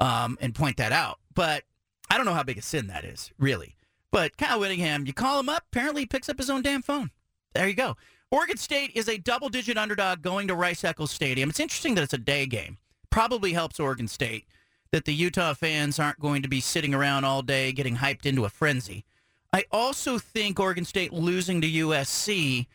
um, 0.00 0.36
and 0.40 0.52
point 0.52 0.78
that 0.78 0.90
out. 0.90 1.20
But 1.32 1.62
I 2.10 2.16
don't 2.16 2.26
know 2.26 2.34
how 2.34 2.42
big 2.42 2.58
a 2.58 2.62
sin 2.62 2.88
that 2.88 3.04
is, 3.04 3.30
really. 3.38 3.76
But 4.14 4.36
Kyle 4.36 4.60
Whittingham, 4.60 5.08
you 5.08 5.12
call 5.12 5.40
him 5.40 5.48
up, 5.48 5.64
apparently 5.72 6.02
he 6.02 6.06
picks 6.06 6.28
up 6.28 6.38
his 6.38 6.48
own 6.48 6.62
damn 6.62 6.82
phone. 6.82 7.10
There 7.52 7.66
you 7.66 7.74
go. 7.74 7.96
Oregon 8.30 8.56
State 8.56 8.92
is 8.94 9.08
a 9.08 9.18
double 9.18 9.48
digit 9.48 9.76
underdog 9.76 10.22
going 10.22 10.46
to 10.46 10.54
Rice 10.54 10.84
Eccles 10.84 11.10
Stadium. 11.10 11.50
It's 11.50 11.58
interesting 11.58 11.96
that 11.96 12.04
it's 12.04 12.12
a 12.12 12.18
day 12.18 12.46
game. 12.46 12.78
Probably 13.10 13.54
helps 13.54 13.80
Oregon 13.80 14.06
State 14.06 14.46
that 14.92 15.04
the 15.04 15.12
Utah 15.12 15.52
fans 15.52 15.98
aren't 15.98 16.20
going 16.20 16.42
to 16.42 16.48
be 16.48 16.60
sitting 16.60 16.94
around 16.94 17.24
all 17.24 17.42
day 17.42 17.72
getting 17.72 17.96
hyped 17.96 18.24
into 18.24 18.44
a 18.44 18.48
frenzy. 18.48 19.04
I 19.52 19.64
also 19.72 20.20
think 20.20 20.60
Oregon 20.60 20.84
State 20.84 21.12
losing 21.12 21.60
to 21.60 21.68
USC 21.68 22.66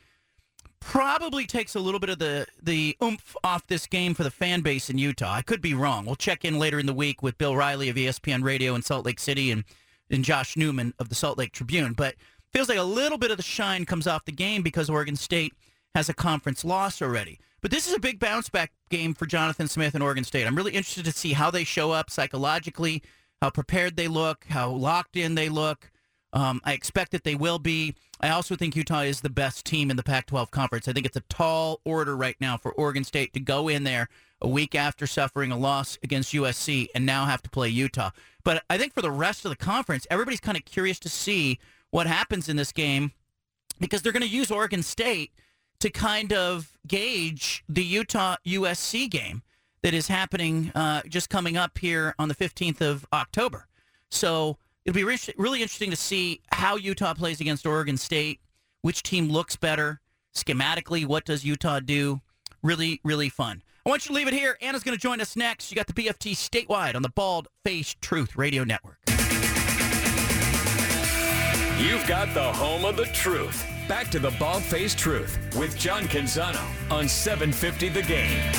probably 0.82 1.46
takes 1.46 1.74
a 1.74 1.80
little 1.80 2.02
bit 2.02 2.10
of 2.10 2.20
the 2.20 2.48
the 2.62 2.98
oomph 3.02 3.38
off 3.46 3.66
this 3.68 3.88
game 3.88 4.14
for 4.14 4.24
the 4.24 4.32
fan 4.32 4.60
base 4.60 4.90
in 4.90 4.98
Utah. 4.98 5.36
I 5.36 5.42
could 5.42 5.62
be 5.62 5.74
wrong. 5.74 6.06
We'll 6.06 6.16
check 6.16 6.44
in 6.44 6.60
later 6.60 6.80
in 6.80 6.86
the 6.86 6.94
week 6.94 7.24
with 7.24 7.38
Bill 7.38 7.56
Riley 7.56 7.88
of 7.88 7.96
ESPN 7.96 8.44
Radio 8.44 8.76
in 8.76 8.82
Salt 8.82 9.06
Lake 9.06 9.22
City 9.22 9.52
and 9.52 9.64
and 10.10 10.24
Josh 10.24 10.58
Newman 10.58 10.94
of 11.00 11.10
the 11.10 11.16
Salt 11.16 11.38
Lake 11.38 11.52
Tribune. 11.52 11.94
But 11.94 12.16
feels 12.52 12.70
like 12.70 12.78
a 12.78 12.84
little 12.84 13.18
bit 13.18 13.32
of 13.32 13.38
the 13.38 13.44
shine 13.44 13.86
comes 13.86 14.08
off 14.08 14.26
the 14.26 14.32
game 14.32 14.62
because 14.62 14.90
Oregon 14.90 15.16
State 15.16 15.54
has 15.96 16.10
a 16.10 16.14
conference 16.14 16.64
loss 16.64 17.02
already. 17.02 17.40
But 17.62 17.72
this 17.72 17.88
is 17.88 17.94
a 17.94 18.00
big 18.00 18.20
bounce 18.20 18.50
back 18.50 18.72
game 18.90 19.14
for 19.14 19.26
Jonathan 19.26 19.68
Smith 19.68 19.94
and 19.94 20.04
Oregon 20.04 20.24
State. 20.24 20.48
I'm 20.48 20.56
really 20.56 20.72
interested 20.74 21.06
to 21.06 21.12
see 21.12 21.34
how 21.34 21.52
they 21.52 21.64
show 21.64 21.92
up 21.92 22.10
psychologically, 22.10 23.04
how 23.42 23.50
prepared 23.50 23.98
they 23.98 24.08
look, 24.08 24.46
how 24.50 24.70
locked 24.70 25.18
in 25.18 25.36
they 25.36 25.50
look. 25.50 25.92
Um, 26.32 26.62
I 26.64 26.74
expect 26.74 27.12
that 27.12 27.24
they 27.24 27.36
will 27.36 27.60
be. 27.60 27.96
I 28.22 28.30
also 28.30 28.56
think 28.56 28.76
Utah 28.76 29.02
is 29.02 29.22
the 29.22 29.30
best 29.30 29.66
team 29.66 29.90
in 29.90 29.98
the 29.98 30.04
Pac 30.04 30.28
12 30.28 30.52
conference. 30.52 30.88
I 30.88 30.94
think 30.94 31.06
it's 31.06 31.18
a 31.18 31.22
tall 31.22 31.82
order 31.86 32.16
right 32.16 32.36
now 32.40 32.56
for 32.56 32.72
Oregon 32.74 33.04
State 33.04 33.34
to 33.34 33.40
go 33.40 33.68
in 33.68 33.84
there 33.84 34.10
a 34.42 34.48
week 34.48 34.76
after 34.76 35.08
suffering 35.08 35.52
a 35.52 35.58
loss 35.58 35.98
against 36.04 36.34
USC 36.34 36.88
and 36.94 37.06
now 37.06 37.26
have 37.26 37.42
to 37.42 37.50
play 37.50 37.70
Utah. 37.70 38.12
But 38.50 38.64
I 38.68 38.80
think 38.80 38.96
for 38.96 39.04
the 39.04 39.12
rest 39.12 39.46
of 39.46 39.50
the 39.52 39.56
conference, 39.56 40.08
everybody's 40.10 40.40
kind 40.40 40.58
of 40.58 40.66
curious 40.66 40.98
to 41.02 41.08
see 41.08 41.60
what 41.92 42.08
happens 42.08 42.50
in 42.50 42.56
this 42.56 42.72
game 42.72 43.12
because 43.80 44.02
they're 44.02 44.12
going 44.12 44.24
to 44.24 44.28
use 44.28 44.50
Oregon 44.50 44.82
State 44.82 45.32
to 45.82 45.92
kind 45.92 46.34
of 46.34 46.76
gauge 46.88 47.64
the 47.70 47.84
Utah 47.84 48.38
USC 48.48 49.08
game 49.08 49.44
that 49.84 49.94
is 49.94 50.08
happening 50.08 50.72
uh, 50.74 51.04
just 51.08 51.30
coming 51.30 51.58
up 51.58 51.78
here 51.78 52.16
on 52.18 52.28
the 52.28 52.34
15th 52.34 52.82
of 52.82 53.06
October. 53.14 53.68
So 54.10 54.58
it'll 54.84 54.96
be 54.96 55.04
re- 55.04 55.20
really 55.38 55.62
interesting 55.62 55.92
to 55.92 55.96
see 55.96 56.42
how 56.52 56.76
Utah 56.76 57.14
plays 57.14 57.40
against 57.40 57.68
Oregon 57.68 57.98
State, 57.98 58.40
which 58.82 59.04
team 59.04 59.30
looks 59.30 59.58
better 59.58 60.02
schematically, 60.34 61.06
what 61.06 61.24
does 61.24 61.46
Utah 61.46 61.82
do. 61.82 62.22
Really, 62.64 63.00
really 63.04 63.30
fun. 63.30 63.62
I 63.90 63.92
want 63.92 64.06
you 64.06 64.10
to 64.10 64.16
leave 64.18 64.28
it 64.28 64.36
here. 64.36 64.56
Anna's 64.62 64.84
going 64.84 64.96
to 64.96 65.02
join 65.02 65.20
us 65.20 65.36
next. 65.36 65.72
You 65.72 65.76
got 65.76 65.88
the 65.88 65.94
BFT 65.94 66.34
statewide 66.34 66.94
on 66.94 67.02
the 67.02 67.10
Bald 67.10 67.48
Face 67.66 67.96
Truth 68.02 68.36
Radio 68.36 68.64
Network. 68.64 69.00
You've 71.80 72.06
got 72.08 72.32
the 72.36 72.54
home 72.54 72.86
of 72.86 72.98
the 72.98 73.10
truth. 73.16 73.66
Back 73.88 74.12
to 74.12 74.20
the 74.20 74.30
Bald 74.40 74.62
Face 74.62 74.94
Truth 74.94 75.40
with 75.58 75.76
John 75.76 76.04
Canzano 76.04 76.62
on 76.92 77.08
750 77.08 77.90
The 77.90 78.04
Game. 78.04 78.52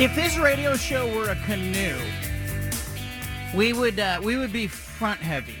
If 0.00 0.14
this 0.14 0.38
radio 0.38 0.76
show 0.76 1.12
were 1.12 1.30
a 1.30 1.36
canoe, 1.44 1.98
we 3.52 3.72
would 3.72 3.98
uh, 3.98 4.20
we 4.22 4.36
would 4.36 4.52
be 4.52 4.70
front 4.98 5.20
heavy. 5.20 5.54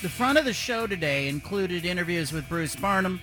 The 0.00 0.08
front 0.08 0.38
of 0.38 0.44
the 0.44 0.52
show 0.52 0.86
today 0.86 1.26
included 1.26 1.84
interviews 1.84 2.32
with 2.32 2.48
Bruce 2.48 2.76
Barnum, 2.76 3.20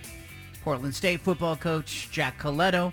Portland 0.62 0.94
State 0.94 1.22
football 1.22 1.56
coach 1.56 2.10
Jack 2.12 2.38
Colletto, 2.38 2.92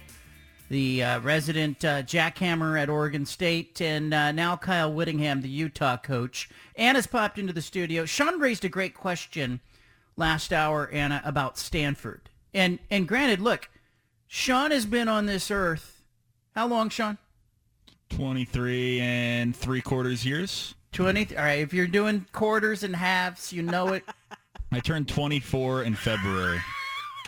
the 0.69 1.03
uh, 1.03 1.19
resident 1.19 1.85
uh, 1.85 2.05
jackhammer 2.05 2.81
at 2.81 2.89
Oregon 2.89 3.27
State, 3.27 3.81
and 3.81 4.15
uh, 4.15 4.31
now 4.31 4.55
Kyle 4.55 4.93
Whittingham, 4.93 5.41
the 5.41 5.49
Utah 5.49 5.97
coach. 5.97 6.49
Anna's 6.77 7.09
popped 7.09 7.41
into 7.41 7.53
the 7.53 7.61
studio. 7.61 8.05
Sean 8.05 8.39
raised 8.39 8.65
a 8.65 8.69
great 8.69 8.95
question 8.95 9.59
last 10.17 10.53
hour, 10.53 10.89
Anna, 10.93 11.21
about 11.25 11.59
Stanford. 11.59 12.31
And 12.55 12.79
and 12.89 13.09
granted, 13.09 13.41
look, 13.41 13.69
Sean 14.29 14.71
has 14.71 14.87
been 14.87 15.09
on 15.09 15.27
this 15.27 15.51
earth. 15.51 16.05
How 16.55 16.69
long, 16.69 16.89
Sean? 16.89 17.19
23 18.11 19.01
and 19.01 19.57
three 19.57 19.81
quarters 19.81 20.25
years. 20.25 20.77
20. 20.93 21.37
All 21.37 21.43
right, 21.43 21.61
if 21.61 21.73
you're 21.73 21.87
doing 21.87 22.27
quarters 22.33 22.83
and 22.83 22.95
halves, 22.97 23.53
you 23.53 23.63
know 23.63 23.89
it. 23.89 24.05
I 24.73 24.81
turned 24.81 25.09
24 25.09 25.85
in 25.85 25.95
February. 25.95 26.61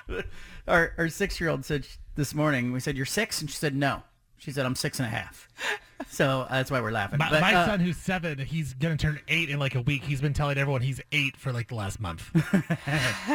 our 0.69 0.93
our 0.99 1.09
six 1.09 1.41
year 1.41 1.51
old 1.51 1.65
said 1.65 1.87
this 2.15 2.35
morning, 2.35 2.73
we 2.73 2.81
said, 2.81 2.97
You're 2.97 3.07
six? 3.07 3.41
And 3.41 3.51
she 3.51 3.57
said, 3.57 3.75
No. 3.75 4.03
She 4.39 4.53
said, 4.53 4.65
I'm 4.65 4.75
six 4.75 4.99
and 4.99 5.07
a 5.07 5.11
half. 5.11 5.49
So 6.09 6.41
uh, 6.41 6.49
that's 6.49 6.71
why 6.71 6.81
we're 6.81 6.91
laughing. 6.91 7.19
My, 7.19 7.29
But, 7.29 7.43
my 7.43 7.55
uh, 7.55 7.67
son, 7.67 7.79
who's 7.79 7.99
seven, 7.99 8.39
he's 8.39 8.73
gonna 8.73 8.97
turn 8.97 9.21
eight 9.29 9.51
in 9.51 9.59
like 9.59 9.75
a 9.75 9.83
week. 9.83 10.03
He's 10.03 10.21
been 10.23 10.33
telling 10.33 10.57
everyone 10.57 10.81
he's 10.81 11.01
eight 11.13 11.37
for 11.37 11.53
like 11.53 11.69
the 11.69 11.75
last 11.75 12.01
month. 12.01 12.29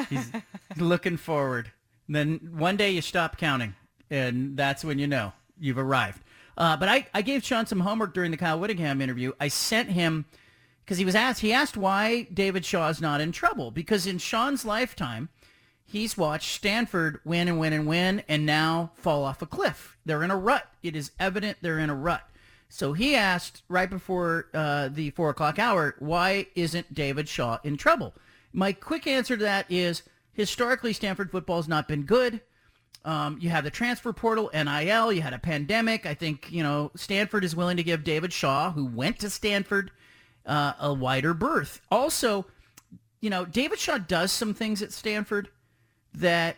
he's 0.10 0.32
looking 0.76 1.16
forward. 1.16 1.72
Then 2.10 2.50
one 2.58 2.76
day 2.76 2.90
you 2.90 3.02
stop 3.02 3.38
counting, 3.38 3.76
and 4.10 4.58
that's 4.58 4.84
when 4.84 4.98
you 4.98 5.06
know 5.06 5.32
you've 5.60 5.78
arrived. 5.78 6.24
Uh, 6.58 6.78
but 6.78 6.90
I, 6.90 7.08
I 7.14 7.22
gave 7.22 7.44
Sean 7.44 7.66
some 7.66 7.82
homework 7.82 8.14
during 8.14 8.32
the 8.32 8.38
Kyle 8.38 8.60
Whittingham 8.60 9.02
interview. 9.02 9.34
I 9.40 9.50
sent 9.50 9.90
him 9.90 10.26
because 10.84 10.98
he 10.98 11.06
was 11.06 11.16
asked. 11.16 11.42
He 11.42 11.52
asked 11.52 11.76
why 11.76 12.28
David 12.34 12.66
Shaw 12.66 12.90
is 12.90 13.02
not 13.02 13.22
in 13.22 13.32
trouble 13.32 13.72
because 13.72 14.08
in 14.08 14.18
Sean's 14.20 14.64
lifetime, 14.64 15.30
he's 15.86 16.18
watched 16.18 16.56
Stanford 16.56 17.20
win 17.26 17.48
and 17.48 17.60
win 17.60 17.74
and 17.74 17.88
win, 17.88 18.24
and 18.28 18.46
now 18.46 18.92
fall 18.96 19.24
off 19.24 19.42
a 19.42 19.46
cliff. 19.46 19.98
They're 20.06 20.24
in 20.24 20.32
a 20.32 20.38
rut. 20.38 20.68
It 20.84 20.96
is 20.96 21.12
evident 21.20 21.58
they're 21.62 21.80
in 21.80 21.90
a 21.90 21.96
rut. 21.96 22.24
So 22.70 22.94
he 22.94 23.16
asked 23.16 23.64
right 23.70 23.90
before 23.90 24.48
uh, 24.54 24.90
the 24.90 25.12
four 25.12 25.30
o'clock 25.30 25.60
hour, 25.60 25.96
why 26.00 26.48
isn't 26.56 26.94
David 26.94 27.30
Shaw 27.30 27.60
in 27.64 27.78
trouble? 27.78 28.14
My 28.52 28.74
quick 28.74 29.08
answer 29.08 29.38
to 29.38 29.44
that 29.44 29.66
is 29.70 30.04
historically, 30.34 30.94
Stanford 30.94 31.32
football 31.32 31.58
has 31.58 31.68
not 31.68 31.88
been 31.88 32.04
good. 32.04 32.42
Um, 33.06 33.38
you 33.40 33.50
have 33.50 33.64
the 33.64 33.70
transfer 33.70 34.12
portal, 34.12 34.50
NIL. 34.52 35.14
You 35.14 35.22
had 35.22 35.34
a 35.34 35.40
pandemic. 35.40 36.06
I 36.06 36.16
think 36.16 36.52
you 36.52 36.64
know 36.64 36.92
Stanford 36.96 37.44
is 37.44 37.56
willing 37.56 37.78
to 37.78 37.84
give 37.84 38.04
David 38.04 38.34
Shaw, 38.34 38.72
who 38.72 38.86
went 38.86 39.20
to 39.20 39.30
Stanford, 39.30 39.92
uh, 40.46 40.74
a 40.80 40.94
wider 40.94 41.34
berth. 41.36 41.82
Also, 41.92 42.46
you 43.22 43.30
know 43.30 43.46
David 43.46 43.80
Shaw 43.80 44.00
does 44.00 44.32
some 44.32 44.56
things 44.56 44.82
at 44.82 44.92
Stanford 44.92 45.50
that 46.16 46.58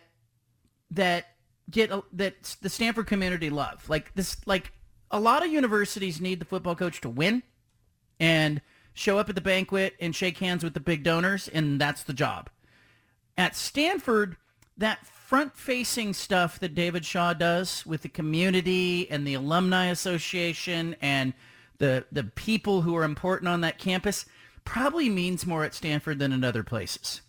that 0.90 1.26
get 1.70 1.90
that 2.14 2.56
the 2.62 2.70
Stanford 2.70 3.06
community 3.06 3.50
love. 3.50 3.88
Like 3.88 4.14
this, 4.14 4.36
like 4.46 4.72
a 5.10 5.20
lot 5.20 5.44
of 5.44 5.52
universities 5.52 6.20
need 6.20 6.40
the 6.40 6.46
football 6.46 6.74
coach 6.74 7.00
to 7.02 7.10
win 7.10 7.42
and 8.18 8.60
show 8.94 9.18
up 9.18 9.28
at 9.28 9.34
the 9.34 9.40
banquet 9.40 9.94
and 10.00 10.14
shake 10.14 10.38
hands 10.38 10.64
with 10.64 10.74
the 10.74 10.80
big 10.80 11.04
donors, 11.04 11.46
and 11.48 11.80
that's 11.80 12.02
the 12.02 12.12
job. 12.12 12.50
At 13.36 13.54
Stanford, 13.54 14.36
that 14.78 15.06
front-facing 15.06 16.14
stuff 16.14 16.58
that 16.58 16.74
David 16.74 17.04
Shaw 17.04 17.34
does 17.34 17.84
with 17.84 18.02
the 18.02 18.08
community 18.08 19.10
and 19.10 19.26
the 19.26 19.34
alumni 19.34 19.86
association 19.86 20.96
and 21.02 21.34
the 21.78 22.06
the 22.10 22.24
people 22.24 22.82
who 22.82 22.96
are 22.96 23.04
important 23.04 23.48
on 23.48 23.60
that 23.60 23.78
campus 23.78 24.26
probably 24.64 25.08
means 25.08 25.46
more 25.46 25.64
at 25.64 25.74
Stanford 25.74 26.18
than 26.18 26.32
in 26.32 26.44
other 26.44 26.62
places. 26.62 27.22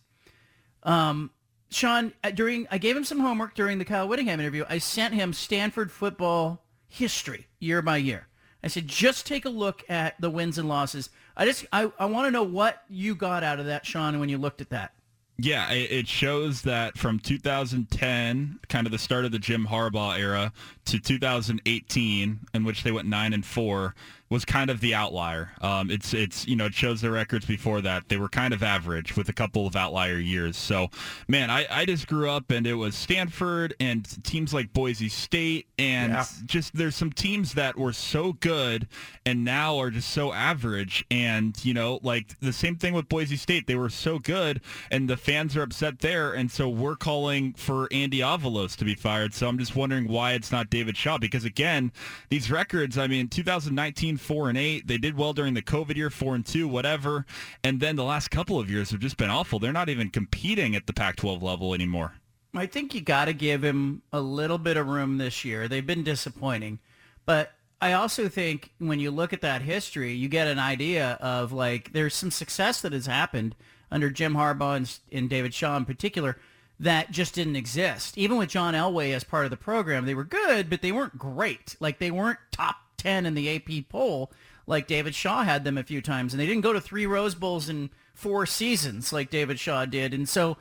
Um, 0.83 1.31
Sean, 1.69 2.13
uh, 2.23 2.31
during 2.31 2.67
I 2.71 2.77
gave 2.77 2.97
him 2.97 3.03
some 3.03 3.19
homework 3.19 3.53
during 3.55 3.77
the 3.77 3.85
Kyle 3.85 4.07
Whittingham 4.07 4.39
interview. 4.39 4.65
I 4.67 4.77
sent 4.77 5.13
him 5.13 5.33
Stanford 5.33 5.91
football 5.91 6.65
history 6.87 7.47
year 7.59 7.81
by 7.81 7.97
year. 7.97 8.27
I 8.63 8.67
said, 8.67 8.87
just 8.87 9.25
take 9.25 9.45
a 9.45 9.49
look 9.49 9.83
at 9.89 10.19
the 10.19 10.29
wins 10.29 10.57
and 10.57 10.67
losses. 10.67 11.09
I 11.37 11.45
just 11.45 11.65
I, 11.71 11.91
I 11.99 12.05
want 12.05 12.27
to 12.27 12.31
know 12.31 12.43
what 12.43 12.83
you 12.89 13.15
got 13.15 13.43
out 13.43 13.59
of 13.59 13.67
that, 13.67 13.85
Sean, 13.85 14.19
when 14.19 14.29
you 14.29 14.37
looked 14.37 14.61
at 14.61 14.69
that. 14.71 14.93
Yeah, 15.41 15.71
it 15.71 16.09
shows 16.09 16.63
that 16.63 16.97
from 16.97 17.19
2010, 17.19 18.59
kind 18.67 18.85
of 18.85 18.91
the 18.91 18.97
start 18.97 19.23
of 19.23 19.31
the 19.31 19.39
Jim 19.39 19.67
Harbaugh 19.67 20.19
era, 20.19 20.51
to 20.85 20.99
2018, 20.99 22.39
in 22.53 22.63
which 22.65 22.83
they 22.83 22.91
went 22.91 23.07
nine 23.07 23.31
and 23.31 23.45
four, 23.45 23.95
was 24.29 24.45
kind 24.45 24.69
of 24.69 24.79
the 24.79 24.93
outlier. 24.93 25.51
Um, 25.61 25.89
it's 25.89 26.13
it's 26.13 26.47
you 26.47 26.55
know 26.55 26.65
it 26.67 26.73
shows 26.73 27.01
the 27.01 27.09
records 27.09 27.45
before 27.45 27.81
that 27.81 28.09
they 28.09 28.17
were 28.17 28.29
kind 28.29 28.53
of 28.53 28.61
average 28.61 29.15
with 29.17 29.27
a 29.29 29.33
couple 29.33 29.65
of 29.65 29.75
outlier 29.75 30.17
years. 30.19 30.55
So, 30.55 30.89
man, 31.27 31.49
I, 31.49 31.65
I 31.71 31.85
just 31.85 32.07
grew 32.07 32.29
up 32.29 32.51
and 32.51 32.67
it 32.67 32.75
was 32.75 32.95
Stanford 32.95 33.73
and 33.79 34.05
teams 34.23 34.53
like 34.53 34.71
Boise 34.71 35.09
State 35.09 35.67
and 35.79 36.13
Yeah. 36.13 36.25
just 36.45 36.75
there's 36.75 36.95
some 36.95 37.11
teams 37.11 37.53
that 37.55 37.77
were 37.77 37.93
so 37.93 38.33
good 38.33 38.87
and 39.25 39.43
now 39.43 39.77
are 39.79 39.89
just 39.89 40.09
so 40.11 40.31
average. 40.31 41.05
And 41.09 41.57
you 41.65 41.73
know, 41.73 41.99
like 42.03 42.39
the 42.39 42.53
same 42.53 42.75
thing 42.75 42.93
with 42.93 43.09
Boise 43.09 43.35
State, 43.35 43.65
they 43.65 43.75
were 43.75 43.89
so 43.89 44.19
good 44.19 44.61
and 44.91 45.09
the 45.09 45.17
fans 45.17 45.57
are 45.57 45.63
upset 45.63 45.99
there, 45.99 46.33
and 46.33 46.51
so 46.51 46.69
we're 46.69 46.95
calling 46.95 47.53
for 47.53 47.87
Andy 47.91 48.19
Avalos 48.19 48.75
to 48.77 48.85
be 48.85 48.93
fired. 48.93 49.33
So 49.33 49.47
I'm 49.47 49.57
just 49.57 49.75
wondering 49.75 50.07
why 50.07 50.33
it's 50.33 50.51
not 50.51 50.69
David 50.69 50.95
Shaw 50.97 51.17
because 51.17 51.45
again, 51.45 51.91
these 52.29 52.51
records. 52.51 52.97
I 52.97 53.07
mean, 53.07 53.27
2019 53.27 54.17
four 54.19 54.49
and 54.49 54.57
eight. 54.57 54.87
They 54.87 54.97
did 54.97 55.17
well 55.17 55.33
during 55.33 55.53
the 55.53 55.61
COVID 55.61 55.95
year, 55.95 56.09
four 56.09 56.35
and 56.35 56.45
two, 56.45 56.67
whatever. 56.67 57.25
And 57.63 57.79
then 57.79 57.95
the 57.95 58.03
last 58.03 58.29
couple 58.29 58.59
of 58.59 58.69
years 58.69 58.91
have 58.91 58.99
just 58.99 59.17
been 59.17 59.29
awful. 59.29 59.59
They're 59.59 59.73
not 59.73 59.89
even 59.89 60.09
competing 60.09 60.75
at 60.75 60.87
the 60.87 60.93
Pac-12 60.93 61.41
level 61.41 61.73
anymore. 61.73 62.13
I 62.53 62.65
think 62.65 62.95
you 62.95 63.01
got 63.01 63.25
to 63.25 63.33
give 63.33 63.63
him 63.63 64.01
a 64.11 64.21
little 64.21 64.57
bit 64.57 64.77
of 64.77 64.87
room 64.87 65.17
this 65.17 65.45
year. 65.45 65.67
They've 65.67 65.85
been 65.85 66.03
disappointing, 66.03 66.79
but 67.25 67.51
I 67.81 67.93
also 67.93 68.27
think 68.27 68.71
when 68.79 68.99
you 68.99 69.11
look 69.11 69.33
at 69.33 69.41
that 69.41 69.61
history, 69.61 70.13
you 70.13 70.27
get 70.27 70.47
an 70.47 70.59
idea 70.59 71.17
of 71.21 71.51
like 71.51 71.93
there's 71.93 72.15
some 72.15 72.31
success 72.31 72.81
that 72.81 72.93
has 72.93 73.05
happened 73.05 73.55
under 73.91 74.09
Jim 74.09 74.33
Harbaugh 74.33 74.77
and, 74.77 74.99
and 75.11 75.29
David 75.29 75.53
Shaw 75.53 75.77
in 75.77 75.85
particular 75.85 76.37
that 76.79 77.11
just 77.11 77.35
didn't 77.35 77.55
exist. 77.55 78.17
Even 78.17 78.37
with 78.37 78.49
John 78.49 78.73
Elway 78.73 79.13
as 79.13 79.23
part 79.23 79.45
of 79.45 79.51
the 79.51 79.57
program, 79.57 80.05
they 80.05 80.15
were 80.15 80.23
good, 80.23 80.69
but 80.69 80.81
they 80.81 80.91
weren't 80.91 81.17
great. 81.17 81.75
Like 81.79 81.99
they 81.99 82.11
weren't 82.11 82.39
top 82.51 82.77
10 82.99 83.25
in 83.25 83.33
the 83.33 83.55
AP 83.55 83.89
poll 83.89 84.31
like 84.67 84.85
David 84.85 85.15
Shaw 85.15 85.43
had 85.43 85.63
them 85.63 85.77
a 85.77 85.83
few 85.83 86.01
times. 86.01 86.33
And 86.33 86.39
they 86.39 86.45
didn't 86.45 86.61
go 86.61 86.73
to 86.73 86.79
three 86.79 87.07
Rose 87.07 87.33
Bowls 87.33 87.67
in 87.67 87.89
four 88.13 88.45
seasons 88.45 89.11
like 89.11 89.31
David 89.31 89.59
Shaw 89.59 89.85
did. 89.85 90.13
And 90.13 90.29
so 90.29 90.57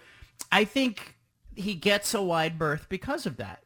I 0.51 0.65
think 0.65 1.17
he 1.55 1.75
gets 1.75 2.15
a 2.15 2.23
wide 2.23 2.59
berth 2.59 2.89
because 2.89 3.27
of 3.27 3.37
that. 3.37 3.63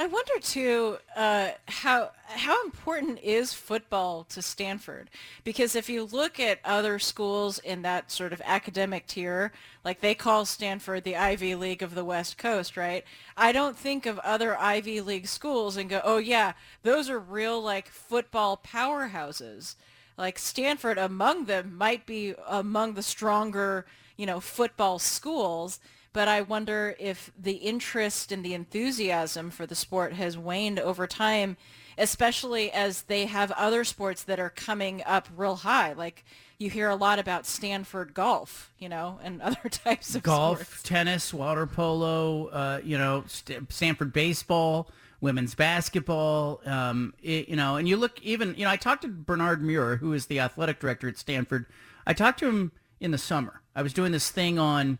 I 0.00 0.06
wonder 0.06 0.32
too 0.40 0.96
uh, 1.14 1.50
how 1.68 2.12
how 2.24 2.64
important 2.64 3.18
is 3.22 3.52
football 3.52 4.24
to 4.30 4.40
Stanford? 4.40 5.10
Because 5.44 5.76
if 5.76 5.90
you 5.90 6.04
look 6.04 6.40
at 6.40 6.58
other 6.64 6.98
schools 6.98 7.58
in 7.58 7.82
that 7.82 8.10
sort 8.10 8.32
of 8.32 8.40
academic 8.46 9.06
tier, 9.06 9.52
like 9.84 10.00
they 10.00 10.14
call 10.14 10.46
Stanford 10.46 11.04
the 11.04 11.16
Ivy 11.16 11.54
League 11.54 11.82
of 11.82 11.94
the 11.94 12.04
West 12.04 12.38
Coast, 12.38 12.78
right? 12.78 13.04
I 13.36 13.52
don't 13.52 13.76
think 13.76 14.06
of 14.06 14.18
other 14.20 14.58
Ivy 14.58 15.02
League 15.02 15.26
schools 15.26 15.76
and 15.76 15.90
go, 15.90 16.00
oh 16.02 16.16
yeah, 16.16 16.54
those 16.82 17.10
are 17.10 17.18
real 17.18 17.60
like 17.60 17.90
football 17.90 18.58
powerhouses. 18.66 19.74
Like 20.16 20.38
Stanford 20.38 20.96
among 20.96 21.44
them 21.44 21.76
might 21.76 22.06
be 22.06 22.34
among 22.48 22.94
the 22.94 23.02
stronger, 23.02 23.84
you 24.16 24.24
know, 24.24 24.40
football 24.40 24.98
schools 24.98 25.78
but 26.12 26.28
I 26.28 26.42
wonder 26.42 26.96
if 26.98 27.30
the 27.38 27.52
interest 27.52 28.32
and 28.32 28.44
the 28.44 28.54
enthusiasm 28.54 29.50
for 29.50 29.66
the 29.66 29.74
sport 29.74 30.14
has 30.14 30.36
waned 30.36 30.78
over 30.78 31.06
time 31.06 31.56
especially 32.00 32.72
as 32.72 33.02
they 33.02 33.26
have 33.26 33.52
other 33.52 33.84
sports 33.84 34.22
that 34.24 34.40
are 34.40 34.50
coming 34.50 35.02
up 35.04 35.28
real 35.36 35.56
high. 35.56 35.92
Like 35.92 36.24
you 36.58 36.70
hear 36.70 36.88
a 36.88 36.96
lot 36.96 37.18
about 37.18 37.46
Stanford 37.46 38.14
golf, 38.14 38.72
you 38.78 38.88
know, 38.88 39.20
and 39.22 39.40
other 39.42 39.68
types 39.68 40.14
of 40.14 40.22
golf, 40.22 40.62
sports. 40.62 40.82
tennis, 40.82 41.34
water 41.34 41.66
polo, 41.66 42.46
uh, 42.48 42.80
you 42.82 42.98
know, 42.98 43.24
St- 43.26 43.70
Stanford 43.70 44.12
baseball, 44.12 44.90
women's 45.20 45.54
basketball, 45.54 46.60
um, 46.64 47.12
it, 47.22 47.48
you 47.48 47.56
know, 47.56 47.76
and 47.76 47.86
you 47.86 47.96
look 47.98 48.20
even, 48.22 48.54
you 48.56 48.64
know, 48.64 48.70
I 48.70 48.76
talked 48.76 49.02
to 49.02 49.08
Bernard 49.08 49.62
Muir, 49.62 49.96
who 49.96 50.14
is 50.14 50.26
the 50.26 50.40
athletic 50.40 50.80
director 50.80 51.06
at 51.08 51.18
Stanford. 51.18 51.66
I 52.06 52.14
talked 52.14 52.38
to 52.40 52.48
him 52.48 52.72
in 52.98 53.10
the 53.10 53.18
summer. 53.18 53.60
I 53.76 53.82
was 53.82 53.92
doing 53.92 54.12
this 54.12 54.30
thing 54.30 54.58
on, 54.58 54.98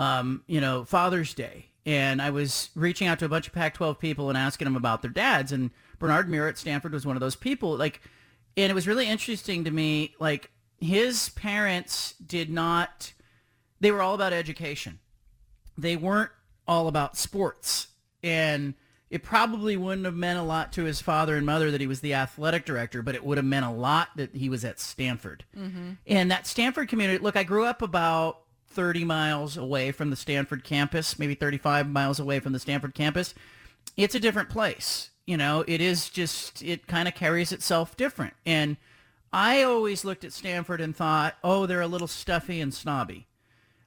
um, 0.00 0.42
you 0.46 0.60
know, 0.60 0.84
Father's 0.84 1.34
Day, 1.34 1.66
and 1.84 2.20
I 2.20 2.30
was 2.30 2.70
reaching 2.74 3.06
out 3.06 3.18
to 3.20 3.24
a 3.24 3.28
bunch 3.28 3.46
of 3.46 3.52
Pac-12 3.52 3.98
people 3.98 4.28
and 4.28 4.38
asking 4.38 4.64
them 4.64 4.76
about 4.76 5.02
their 5.02 5.10
dads, 5.10 5.52
and 5.52 5.70
Bernard 5.98 6.28
Muir 6.28 6.48
at 6.48 6.58
Stanford 6.58 6.92
was 6.92 7.06
one 7.06 7.16
of 7.16 7.20
those 7.20 7.36
people. 7.36 7.76
Like, 7.76 8.00
and 8.56 8.70
it 8.70 8.74
was 8.74 8.88
really 8.88 9.06
interesting 9.06 9.64
to 9.64 9.70
me, 9.70 10.14
like 10.18 10.50
his 10.78 11.28
parents 11.30 12.14
did 12.14 12.50
not, 12.50 13.12
they 13.80 13.90
were 13.90 14.02
all 14.02 14.14
about 14.14 14.32
education. 14.32 14.98
They 15.76 15.96
weren't 15.96 16.30
all 16.66 16.88
about 16.88 17.16
sports. 17.16 17.88
And 18.22 18.74
it 19.10 19.22
probably 19.22 19.76
wouldn't 19.76 20.04
have 20.04 20.14
meant 20.14 20.38
a 20.38 20.42
lot 20.42 20.72
to 20.72 20.84
his 20.84 21.00
father 21.00 21.36
and 21.36 21.44
mother 21.44 21.70
that 21.70 21.80
he 21.80 21.86
was 21.86 22.00
the 22.00 22.14
athletic 22.14 22.64
director, 22.64 23.02
but 23.02 23.14
it 23.14 23.24
would 23.24 23.38
have 23.38 23.44
meant 23.44 23.66
a 23.66 23.70
lot 23.70 24.08
that 24.16 24.34
he 24.34 24.48
was 24.48 24.64
at 24.64 24.78
Stanford. 24.80 25.44
And 26.06 26.30
that 26.30 26.46
Stanford 26.46 26.88
community, 26.88 27.18
look, 27.22 27.36
I 27.36 27.42
grew 27.42 27.64
up 27.64 27.82
about 27.82 28.42
30 28.70 29.04
miles 29.04 29.56
away 29.56 29.92
from 29.92 30.10
the 30.10 30.16
Stanford 30.16 30.64
campus, 30.64 31.18
maybe 31.18 31.34
35 31.34 31.88
miles 31.88 32.20
away 32.20 32.40
from 32.40 32.52
the 32.52 32.58
Stanford 32.58 32.94
campus. 32.94 33.34
It's 33.96 34.14
a 34.14 34.20
different 34.20 34.48
place. 34.48 35.10
You 35.26 35.36
know, 35.36 35.64
it 35.66 35.80
is 35.80 36.08
just, 36.08 36.62
it 36.62 36.86
kind 36.86 37.06
of 37.06 37.14
carries 37.14 37.52
itself 37.52 37.96
different. 37.96 38.34
And 38.46 38.76
I 39.32 39.62
always 39.62 40.04
looked 40.04 40.24
at 40.24 40.32
Stanford 40.32 40.80
and 40.80 40.94
thought, 40.94 41.36
oh, 41.44 41.66
they're 41.66 41.80
a 41.80 41.86
little 41.86 42.08
stuffy 42.08 42.60
and 42.60 42.72
snobby. 42.72 43.26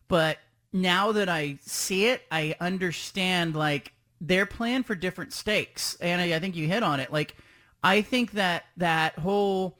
But 0.07 0.37
now 0.71 1.11
that 1.11 1.29
I 1.29 1.57
see 1.61 2.05
it, 2.07 2.21
I 2.31 2.55
understand 2.59 3.55
like 3.55 3.93
they're 4.21 4.45
playing 4.45 4.83
for 4.83 4.95
different 4.95 5.33
stakes. 5.33 5.97
And 5.99 6.21
I, 6.21 6.35
I 6.35 6.39
think 6.39 6.55
you 6.55 6.67
hit 6.67 6.83
on 6.83 6.99
it. 6.99 7.11
Like, 7.11 7.35
I 7.83 8.01
think 8.01 8.31
that 8.31 8.65
that 8.77 9.19
whole, 9.19 9.77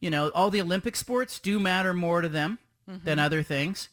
you 0.00 0.10
know, 0.10 0.28
all 0.30 0.50
the 0.50 0.60
Olympic 0.60 0.94
sports 0.94 1.40
do 1.40 1.58
matter 1.58 1.92
more 1.92 2.20
to 2.20 2.28
them 2.28 2.58
than 2.86 3.00
mm-hmm. 3.00 3.18
other 3.18 3.42
things. 3.42 3.88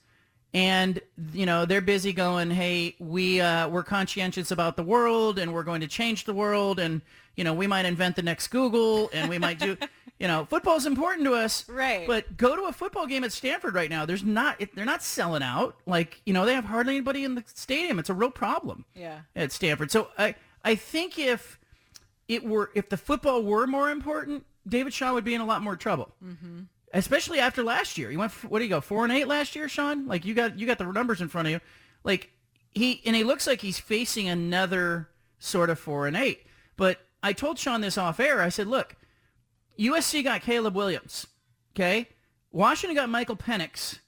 And, 0.54 1.00
you 1.34 1.46
know, 1.46 1.66
they're 1.66 1.82
busy 1.82 2.12
going, 2.12 2.50
hey, 2.50 2.96
we, 3.00 3.40
uh, 3.40 3.68
we're 3.70 3.84
conscientious 3.84 4.50
about 4.50 4.76
the 4.78 4.84
world 4.84 5.38
and 5.38 5.54
we're 5.54 5.64
going 5.64 5.82
to 5.82 5.88
change 5.88 6.26
the 6.26 6.34
world. 6.34 6.80
And, 6.80 7.02
you 7.36 7.44
know, 7.44 7.54
we 7.54 7.68
might 7.68 7.86
invent 7.86 8.16
the 8.16 8.24
next 8.24 8.48
Google 8.48 9.12
and 9.14 9.30
we 9.30 9.38
might 9.38 9.60
do, 9.60 9.78
you 10.20 10.28
know, 10.28 10.46
football's 10.50 10.88
important 10.88 11.26
to 11.26 11.34
us. 11.36 11.70
Right. 11.70 12.08
But 12.08 12.36
go 12.36 12.56
to 12.56 12.64
a 12.64 12.72
football 12.74 13.06
game 13.06 13.24
at 13.24 13.32
Stanford 13.32 13.76
right 13.76 13.92
now. 13.92 14.08
There's 14.08 14.24
not, 14.24 14.60
they're 14.74 14.86
not 14.86 15.04
selling 15.04 15.44
out. 15.44 15.76
Like, 15.86 16.20
you 16.26 16.34
know, 16.34 16.46
they 16.48 16.56
have 16.56 16.66
hardly 16.66 16.96
anybody 16.96 17.24
in 17.24 17.36
the 17.36 17.44
stadium. 17.54 18.00
It's 18.00 18.10
a 18.10 18.16
real 18.16 18.32
problem 18.32 18.86
Yeah. 18.96 19.20
at 19.36 19.52
Stanford. 19.52 19.92
So 19.92 20.08
I, 20.18 20.34
I 20.66 20.74
think 20.74 21.20
if 21.20 21.60
it 22.28 22.44
were, 22.44 22.72
if 22.74 22.90
the 22.90 22.98
football 22.98 23.44
were 23.44 23.68
more 23.68 23.92
important, 23.92 24.46
David 24.68 24.94
Shaw 24.94 25.14
would 25.14 25.24
be 25.24 25.36
in 25.36 25.42
a 25.42 25.46
lot 25.46 25.62
more 25.62 25.76
trouble. 25.76 26.10
Mm-hmm. 26.26 26.62
Especially 26.94 27.40
after 27.40 27.64
last 27.64 27.98
year. 27.98 28.10
He 28.10 28.18
went, 28.18 28.32
what 28.44 28.60
do 28.60 28.66
you 28.66 28.70
go, 28.70 28.82
four 28.82 29.04
and 29.04 29.14
eight 29.14 29.28
last 29.28 29.56
year, 29.56 29.70
Sean? 29.70 30.08
Like 30.08 30.26
you 30.26 30.34
got, 30.34 30.58
you 30.58 30.66
got 30.66 30.78
the 30.78 30.86
numbers 30.86 31.22
in 31.22 31.28
front 31.28 31.48
of 31.48 31.52
you. 31.52 31.60
Like 32.04 32.32
he, 32.72 33.02
and 33.06 33.16
he 33.16 33.24
looks 33.24 33.46
like 33.46 33.62
he's 33.62 33.80
facing 33.80 34.28
another 34.28 35.10
sort 35.38 35.70
of 35.70 35.80
four 35.80 36.08
and 36.08 36.18
eight. 36.18 36.46
But 36.78 37.00
I 37.22 37.34
told 37.34 37.60
Sean 37.60 37.82
this 37.82 37.98
off 37.98 38.20
air. 38.20 38.42
I 38.42 38.50
said, 38.50 38.68
look, 38.68 38.96
USC 39.78 40.24
got 40.24 40.42
Caleb 40.42 40.76
Williams. 40.76 41.28
Okay. 41.76 42.10
Washington 42.52 42.96
got 42.96 43.10
Michael 43.10 43.38
Penix. 43.38 44.00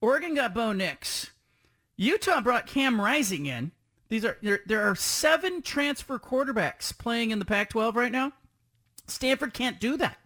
Oregon 0.00 0.34
got 0.34 0.54
Bo 0.54 0.72
Nix. 0.72 1.30
Utah 1.96 2.40
brought 2.40 2.66
Cam 2.66 3.00
Rising 3.00 3.46
in. 3.46 3.72
These 4.08 4.24
are 4.24 4.38
there, 4.42 4.60
there 4.66 4.82
are 4.88 4.96
seven 4.96 5.62
transfer 5.62 6.18
quarterbacks 6.18 6.96
playing 6.96 7.30
in 7.30 7.38
the 7.38 7.44
Pac-12 7.44 7.94
right 7.94 8.10
now. 8.10 8.32
Stanford 9.06 9.52
can't 9.52 9.78
do 9.78 9.96
that. 9.98 10.18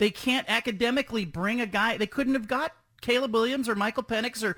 They 0.00 0.10
can't 0.10 0.48
academically 0.48 1.26
bring 1.26 1.60
a 1.60 1.66
guy. 1.66 1.98
They 1.98 2.06
couldn't 2.06 2.32
have 2.32 2.48
got 2.48 2.72
Caleb 3.02 3.34
Williams 3.34 3.68
or 3.68 3.74
Michael 3.74 4.02
Penix 4.02 4.42
or 4.42 4.56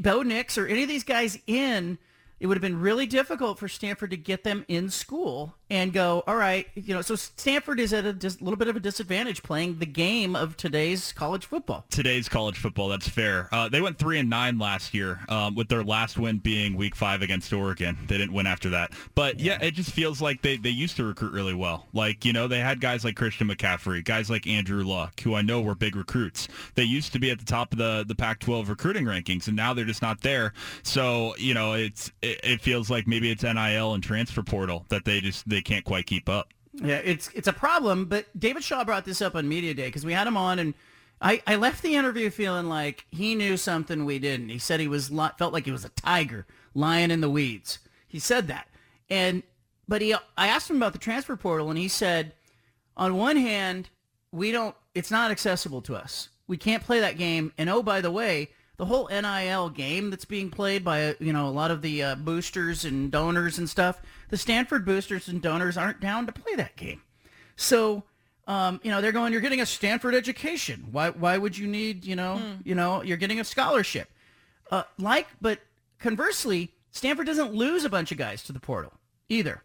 Bo 0.00 0.20
Nix 0.20 0.58
or 0.58 0.66
any 0.66 0.82
of 0.82 0.88
these 0.88 1.02
guys 1.02 1.38
in. 1.46 1.96
It 2.40 2.46
would 2.46 2.58
have 2.58 2.62
been 2.62 2.82
really 2.82 3.06
difficult 3.06 3.58
for 3.58 3.68
Stanford 3.68 4.10
to 4.10 4.18
get 4.18 4.44
them 4.44 4.66
in 4.68 4.90
school 4.90 5.54
and 5.68 5.92
go, 5.92 6.22
all 6.26 6.36
right, 6.36 6.66
you 6.74 6.94
know, 6.94 7.02
so 7.02 7.16
Stanford 7.16 7.80
is 7.80 7.92
at 7.92 8.04
a 8.04 8.12
dis- 8.12 8.40
little 8.40 8.56
bit 8.56 8.68
of 8.68 8.76
a 8.76 8.80
disadvantage 8.80 9.42
playing 9.42 9.78
the 9.78 9.86
game 9.86 10.36
of 10.36 10.56
today's 10.56 11.12
college 11.12 11.46
football. 11.46 11.84
today's 11.90 12.28
college 12.28 12.56
football. 12.58 12.88
That's 12.88 13.08
fair. 13.08 13.48
Uh, 13.52 13.68
they 13.68 13.80
went 13.80 13.98
three 13.98 14.18
and 14.18 14.30
nine 14.30 14.58
last 14.58 14.94
year, 14.94 15.20
um, 15.28 15.54
with 15.54 15.68
their 15.68 15.82
last 15.82 16.18
win 16.18 16.38
being 16.38 16.76
Week 16.76 16.94
Five 16.94 17.22
against 17.22 17.52
Oregon. 17.52 17.96
They 18.06 18.18
didn't 18.18 18.32
win 18.32 18.46
after 18.46 18.70
that, 18.70 18.92
but 19.14 19.40
yeah, 19.40 19.58
it 19.60 19.72
just 19.72 19.90
feels 19.90 20.20
like 20.22 20.42
they, 20.42 20.56
they 20.56 20.70
used 20.70 20.96
to 20.96 21.04
recruit 21.04 21.32
really 21.32 21.54
well. 21.54 21.86
Like 21.92 22.24
you 22.24 22.32
know, 22.32 22.46
they 22.46 22.60
had 22.60 22.80
guys 22.80 23.04
like 23.04 23.16
Christian 23.16 23.48
McCaffrey, 23.48 24.04
guys 24.04 24.30
like 24.30 24.46
Andrew 24.46 24.84
Luck, 24.84 25.20
who 25.20 25.34
I 25.34 25.42
know 25.42 25.60
were 25.60 25.74
big 25.74 25.96
recruits. 25.96 26.48
They 26.74 26.84
used 26.84 27.12
to 27.12 27.18
be 27.18 27.30
at 27.30 27.38
the 27.38 27.44
top 27.44 27.72
of 27.72 27.78
the 27.78 28.04
the 28.06 28.14
Pac-12 28.14 28.68
recruiting 28.68 29.04
rankings, 29.04 29.48
and 29.48 29.56
now 29.56 29.74
they're 29.74 29.84
just 29.84 30.02
not 30.02 30.20
there. 30.20 30.52
So 30.82 31.34
you 31.38 31.54
know, 31.54 31.72
it's 31.72 32.12
it, 32.22 32.40
it 32.44 32.60
feels 32.60 32.90
like 32.90 33.06
maybe 33.06 33.30
it's 33.30 33.42
NIL 33.42 33.94
and 33.94 34.02
transfer 34.02 34.42
portal 34.42 34.86
that 34.90 35.04
they 35.04 35.20
just 35.20 35.48
they 35.48 35.55
can't 35.62 35.84
quite 35.84 36.06
keep 36.06 36.28
up. 36.28 36.52
Yeah, 36.74 37.00
it's 37.04 37.30
it's 37.34 37.48
a 37.48 37.52
problem. 37.52 38.06
But 38.06 38.26
David 38.38 38.62
Shaw 38.62 38.84
brought 38.84 39.04
this 39.04 39.22
up 39.22 39.34
on 39.34 39.48
media 39.48 39.74
day 39.74 39.86
because 39.86 40.04
we 40.04 40.12
had 40.12 40.26
him 40.26 40.36
on, 40.36 40.58
and 40.58 40.74
I, 41.20 41.42
I 41.46 41.56
left 41.56 41.82
the 41.82 41.94
interview 41.94 42.30
feeling 42.30 42.68
like 42.68 43.06
he 43.10 43.34
knew 43.34 43.56
something 43.56 44.04
we 44.04 44.18
didn't. 44.18 44.50
He 44.50 44.58
said 44.58 44.80
he 44.80 44.88
was 44.88 45.08
felt 45.38 45.52
like 45.52 45.64
he 45.64 45.70
was 45.70 45.84
a 45.84 45.90
tiger 45.90 46.46
lying 46.74 47.10
in 47.10 47.20
the 47.20 47.30
weeds. 47.30 47.78
He 48.06 48.18
said 48.18 48.48
that, 48.48 48.68
and 49.08 49.42
but 49.88 50.02
he 50.02 50.14
I 50.36 50.48
asked 50.48 50.68
him 50.68 50.76
about 50.76 50.92
the 50.92 50.98
transfer 50.98 51.36
portal, 51.36 51.70
and 51.70 51.78
he 51.78 51.88
said, 51.88 52.34
on 52.96 53.16
one 53.16 53.36
hand, 53.36 53.88
we 54.32 54.52
don't. 54.52 54.74
It's 54.94 55.10
not 55.10 55.30
accessible 55.30 55.82
to 55.82 55.96
us. 55.96 56.28
We 56.46 56.56
can't 56.56 56.82
play 56.82 57.00
that 57.00 57.18
game. 57.18 57.52
And 57.58 57.68
oh, 57.68 57.82
by 57.82 58.00
the 58.00 58.10
way, 58.10 58.50
the 58.76 58.86
whole 58.86 59.08
NIL 59.08 59.70
game 59.70 60.10
that's 60.10 60.24
being 60.24 60.50
played 60.50 60.84
by 60.84 61.16
you 61.18 61.32
know 61.32 61.46
a 61.46 61.50
lot 61.50 61.70
of 61.70 61.82
the 61.82 62.02
uh, 62.02 62.14
boosters 62.16 62.84
and 62.84 63.10
donors 63.10 63.58
and 63.58 63.68
stuff. 63.68 64.00
The 64.28 64.36
Stanford 64.36 64.84
boosters 64.84 65.28
and 65.28 65.40
donors 65.40 65.76
aren't 65.76 66.00
down 66.00 66.26
to 66.26 66.32
play 66.32 66.54
that 66.56 66.76
game. 66.76 67.02
So, 67.56 68.02
um, 68.46 68.80
you 68.82 68.90
know, 68.90 69.00
they're 69.00 69.12
going. 69.12 69.32
You're 69.32 69.42
getting 69.42 69.60
a 69.60 69.66
Stanford 69.66 70.14
education. 70.14 70.88
Why? 70.90 71.10
Why 71.10 71.38
would 71.38 71.56
you 71.56 71.66
need? 71.66 72.04
You 72.04 72.16
know, 72.16 72.40
you 72.64 72.74
know, 72.74 73.02
you're 73.02 73.16
getting 73.16 73.40
a 73.40 73.44
scholarship. 73.44 74.10
Uh, 74.70 74.82
like, 74.98 75.26
but 75.40 75.60
conversely, 75.98 76.72
Stanford 76.90 77.26
doesn't 77.26 77.54
lose 77.54 77.84
a 77.84 77.88
bunch 77.88 78.12
of 78.12 78.18
guys 78.18 78.42
to 78.44 78.52
the 78.52 78.60
portal 78.60 78.92
either. 79.28 79.62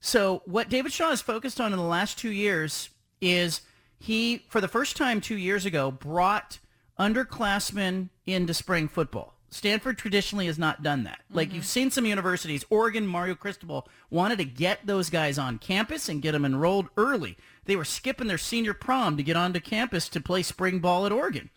So 0.00 0.42
what 0.44 0.68
David 0.68 0.92
Shaw 0.92 1.10
has 1.10 1.22
focused 1.22 1.60
on 1.60 1.72
in 1.72 1.78
the 1.78 1.84
last 1.84 2.18
two 2.18 2.30
years 2.30 2.90
is 3.20 3.62
he, 3.98 4.44
for 4.48 4.60
the 4.60 4.68
first 4.68 4.96
time 4.96 5.20
two 5.20 5.36
years 5.38 5.64
ago, 5.64 5.90
brought 5.90 6.58
underclassmen 6.98 8.10
into 8.26 8.52
spring 8.52 8.86
football. 8.86 9.33
Stanford 9.54 9.96
traditionally 9.96 10.46
has 10.46 10.58
not 10.58 10.82
done 10.82 11.04
that. 11.04 11.20
Like 11.30 11.54
you've 11.54 11.64
seen 11.64 11.92
some 11.92 12.04
universities, 12.04 12.64
Oregon, 12.70 13.06
Mario 13.06 13.36
Cristobal 13.36 13.86
wanted 14.10 14.38
to 14.38 14.44
get 14.44 14.84
those 14.84 15.10
guys 15.10 15.38
on 15.38 15.58
campus 15.58 16.08
and 16.08 16.20
get 16.20 16.32
them 16.32 16.44
enrolled 16.44 16.88
early. 16.96 17.36
They 17.64 17.76
were 17.76 17.84
skipping 17.84 18.26
their 18.26 18.36
senior 18.36 18.74
prom 18.74 19.16
to 19.16 19.22
get 19.22 19.36
onto 19.36 19.60
campus 19.60 20.08
to 20.08 20.20
play 20.20 20.42
spring 20.42 20.80
ball 20.80 21.06
at 21.06 21.12
Oregon. 21.12 21.50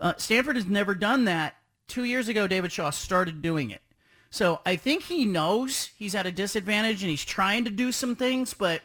Uh, 0.00 0.14
Stanford 0.16 0.56
has 0.56 0.64
never 0.64 0.94
done 0.94 1.26
that. 1.26 1.56
Two 1.86 2.04
years 2.04 2.28
ago, 2.28 2.46
David 2.46 2.72
Shaw 2.72 2.88
started 2.88 3.42
doing 3.42 3.70
it. 3.70 3.82
So 4.30 4.62
I 4.64 4.76
think 4.76 5.02
he 5.02 5.26
knows 5.26 5.90
he's 5.98 6.14
at 6.14 6.24
a 6.24 6.32
disadvantage 6.32 7.02
and 7.02 7.10
he's 7.10 7.26
trying 7.26 7.64
to 7.64 7.70
do 7.70 7.92
some 7.92 8.16
things, 8.16 8.54
but 8.54 8.80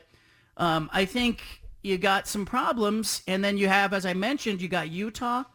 um, 0.57 0.89
I 0.91 1.05
think 1.05 1.61
you 1.81 1.97
got 1.97 2.27
some 2.27 2.45
problems. 2.45 3.21
And 3.25 3.41
then 3.41 3.57
you 3.57 3.69
have, 3.69 3.93
as 3.93 4.05
I 4.05 4.13
mentioned, 4.13 4.61
you 4.61 4.67
got 4.67 4.89
Utah 4.89 5.45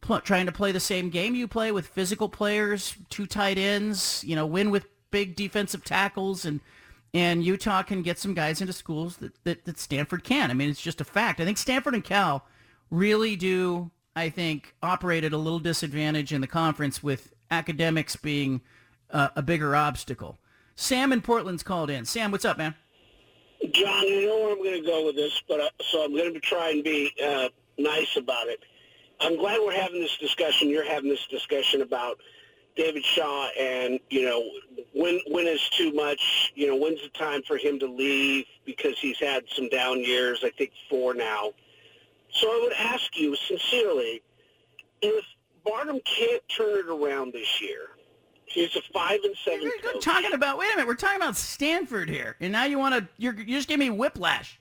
pl- 0.00 0.20
trying 0.20 0.46
to 0.46 0.52
play 0.52 0.72
the 0.72 0.80
same 0.80 1.10
game 1.10 1.34
you 1.34 1.48
play 1.48 1.72
with 1.72 1.86
physical 1.86 2.28
players, 2.28 2.96
two 3.08 3.26
tight 3.26 3.58
ends, 3.58 4.24
you 4.26 4.36
know, 4.36 4.46
win 4.46 4.70
with 4.70 4.86
big 5.10 5.36
defensive 5.36 5.84
tackles 5.84 6.44
and 6.44 6.60
and 7.12 7.44
Utah 7.44 7.82
can 7.82 8.02
get 8.02 8.18
some 8.18 8.34
guys 8.34 8.60
into 8.60 8.72
schools 8.72 9.16
that, 9.16 9.32
that, 9.42 9.64
that 9.64 9.80
Stanford 9.80 10.22
can. 10.22 10.50
I 10.50 10.54
mean, 10.54 10.70
it's 10.70 10.80
just 10.80 11.00
a 11.00 11.04
fact. 11.04 11.40
I 11.40 11.44
think 11.44 11.58
Stanford 11.58 11.94
and 11.94 12.04
Cal 12.04 12.46
really 12.88 13.34
do, 13.34 13.90
I 14.14 14.28
think, 14.28 14.74
operate 14.80 15.24
at 15.24 15.32
a 15.32 15.36
little 15.36 15.58
disadvantage 15.58 16.32
in 16.32 16.40
the 16.40 16.46
conference 16.46 17.02
with 17.02 17.32
academics 17.50 18.14
being 18.14 18.60
uh, 19.10 19.30
a 19.34 19.42
bigger 19.42 19.74
obstacle. 19.74 20.38
Sam 20.76 21.12
in 21.12 21.20
Portland's 21.20 21.64
called 21.64 21.90
in. 21.90 22.04
Sam, 22.04 22.30
what's 22.30 22.44
up, 22.44 22.56
man? 22.56 22.74
John, 23.72 24.02
you 24.04 24.26
know 24.26 24.38
where 24.44 24.52
I'm 24.52 24.62
going 24.62 24.80
to 24.80 24.86
go 24.86 25.06
with 25.06 25.16
this, 25.16 25.42
but 25.48 25.60
uh, 25.60 25.68
so 25.82 26.04
I'm 26.04 26.14
going 26.16 26.32
to 26.32 26.40
try 26.40 26.70
and 26.70 26.82
be 26.82 27.12
uh, 27.22 27.48
nice 27.76 28.16
about 28.16 28.46
it. 28.46 28.60
I'm 29.20 29.36
glad 29.36 29.58
we're 29.64 29.72
having 29.72 30.00
this 30.00 30.16
discussion. 30.18 30.68
You're 30.68 30.88
having 30.88 31.10
this 31.10 31.26
discussion 31.26 31.82
about 31.82 32.18
David 32.76 33.04
Shaw 33.04 33.48
and, 33.58 34.00
you 34.08 34.24
know, 34.24 34.42
when 34.94 35.20
when 35.28 35.46
is 35.46 35.60
too 35.70 35.92
much? 35.92 36.52
You 36.54 36.68
know, 36.68 36.76
when's 36.76 37.02
the 37.02 37.08
time 37.10 37.42
for 37.42 37.56
him 37.56 37.78
to 37.80 37.86
leave 37.86 38.46
because 38.64 38.98
he's 38.98 39.18
had 39.18 39.44
some 39.54 39.68
down 39.68 40.00
years, 40.00 40.40
I 40.44 40.50
think 40.50 40.70
four 40.88 41.14
now. 41.14 41.52
So 42.32 42.48
I 42.48 42.60
would 42.62 42.72
ask 42.72 43.16
you 43.18 43.36
sincerely, 43.36 44.22
if 45.02 45.24
Barnum 45.64 46.00
can't 46.04 46.42
turn 46.48 46.78
it 46.78 46.86
around 46.86 47.32
this 47.32 47.60
year, 47.60 47.88
he's 48.46 48.74
a 48.76 48.80
five 48.92 49.20
and 49.24 49.34
7 49.44 49.60
We're 49.62 49.92
coach. 49.92 50.02
talking 50.04 50.32
about. 50.32 50.58
Wait 50.58 50.72
a 50.72 50.76
minute. 50.76 50.86
We're 50.88 50.94
talking 50.94 51.16
about 51.16 51.36
Stanford 51.36 52.08
here, 52.08 52.36
and 52.40 52.52
now 52.52 52.64
you 52.64 52.78
want 52.78 52.94
to. 52.94 53.08
You're 53.18 53.34
you 53.34 53.56
just 53.56 53.68
give 53.68 53.80
me 53.80 53.90
whiplash. 53.90 54.60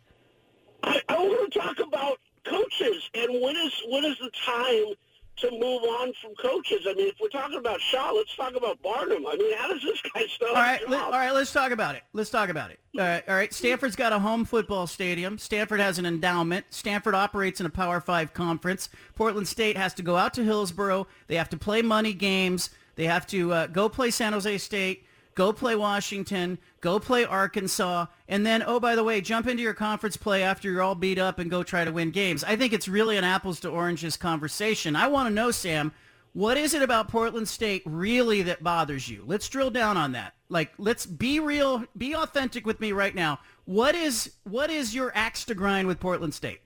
I, 0.83 1.01
I 1.09 1.17
want 1.19 1.51
to 1.53 1.59
talk 1.59 1.79
about 1.79 2.17
coaches 2.45 3.09
and 3.13 3.41
when 3.41 3.55
is 3.55 3.73
when 3.89 4.05
is 4.05 4.17
the 4.19 4.31
time 4.45 4.95
to 5.37 5.51
move 5.51 5.83
on 5.83 6.11
from 6.21 6.35
coaches? 6.35 6.85
I 6.87 6.93
mean, 6.93 7.07
if 7.07 7.15
we're 7.21 7.29
talking 7.29 7.57
about 7.57 7.79
Shaw, 7.79 8.11
let's 8.11 8.35
talk 8.35 8.55
about 8.55 8.81
Barnum. 8.81 9.25
I 9.25 9.35
mean, 9.35 9.55
how 9.57 9.71
does 9.71 9.81
this 9.81 10.01
guy 10.01 10.25
still 10.27 10.49
All 10.49 10.55
right, 10.55 10.87
let, 10.89 11.01
all 11.01 11.11
right. 11.11 11.31
Let's 11.31 11.53
talk 11.53 11.71
about 11.71 11.95
it. 11.95 12.03
Let's 12.13 12.29
talk 12.29 12.49
about 12.49 12.71
it. 12.71 12.79
All 12.97 13.05
right, 13.05 13.23
all 13.27 13.35
right. 13.35 13.53
Stanford's 13.53 13.95
got 13.95 14.11
a 14.11 14.19
home 14.19 14.45
football 14.45 14.87
stadium. 14.87 15.37
Stanford 15.37 15.79
has 15.79 15.97
an 15.97 16.05
endowment. 16.05 16.65
Stanford 16.69 17.15
operates 17.15 17.59
in 17.59 17.65
a 17.65 17.69
Power 17.69 18.01
Five 18.01 18.33
conference. 18.33 18.89
Portland 19.15 19.47
State 19.47 19.77
has 19.77 19.93
to 19.95 20.01
go 20.01 20.17
out 20.17 20.33
to 20.33 20.43
Hillsboro. 20.43 21.07
They 21.27 21.35
have 21.35 21.49
to 21.49 21.57
play 21.57 21.81
money 21.81 22.13
games. 22.13 22.69
They 22.95 23.05
have 23.05 23.25
to 23.27 23.53
uh, 23.53 23.67
go 23.67 23.87
play 23.87 24.11
San 24.11 24.33
Jose 24.33 24.57
State. 24.57 25.05
Go 25.39 25.53
play 25.53 25.73
Washington. 25.73 26.57
Go 26.81 26.99
play 26.99 27.23
Arkansas. 27.23 28.07
And 28.27 28.45
then, 28.45 28.61
oh, 28.61 28.77
by 28.77 28.95
the 28.95 29.05
way, 29.05 29.21
jump 29.21 29.47
into 29.47 29.63
your 29.63 29.73
conference 29.73 30.17
play 30.17 30.43
after 30.43 30.69
you're 30.69 30.81
all 30.81 30.95
beat 30.95 31.17
up 31.17 31.39
and 31.39 31.49
go 31.49 31.63
try 31.63 31.85
to 31.85 31.93
win 31.93 32.11
games. 32.11 32.43
I 32.43 32.57
think 32.57 32.73
it's 32.73 32.89
really 32.89 33.15
an 33.15 33.23
apples 33.23 33.61
to 33.61 33.69
oranges 33.69 34.17
conversation. 34.17 34.97
I 34.97 35.07
want 35.07 35.29
to 35.29 35.33
know, 35.33 35.49
Sam, 35.51 35.93
what 36.33 36.57
is 36.57 36.73
it 36.73 36.81
about 36.81 37.07
Portland 37.07 37.47
State 37.47 37.83
really 37.85 38.41
that 38.41 38.63
bothers 38.63 39.07
you? 39.07 39.23
Let's 39.25 39.47
drill 39.47 39.69
down 39.69 39.95
on 39.95 40.11
that. 40.11 40.33
Like, 40.49 40.73
let's 40.77 41.05
be 41.05 41.39
real, 41.39 41.85
be 41.97 42.13
authentic 42.13 42.65
with 42.65 42.81
me 42.81 42.91
right 42.91 43.15
now. 43.15 43.39
What 43.63 43.95
is 43.95 44.33
what 44.43 44.69
is 44.69 44.93
your 44.93 45.13
axe 45.15 45.45
to 45.45 45.55
grind 45.55 45.87
with 45.87 46.01
Portland 46.01 46.33
State? 46.33 46.59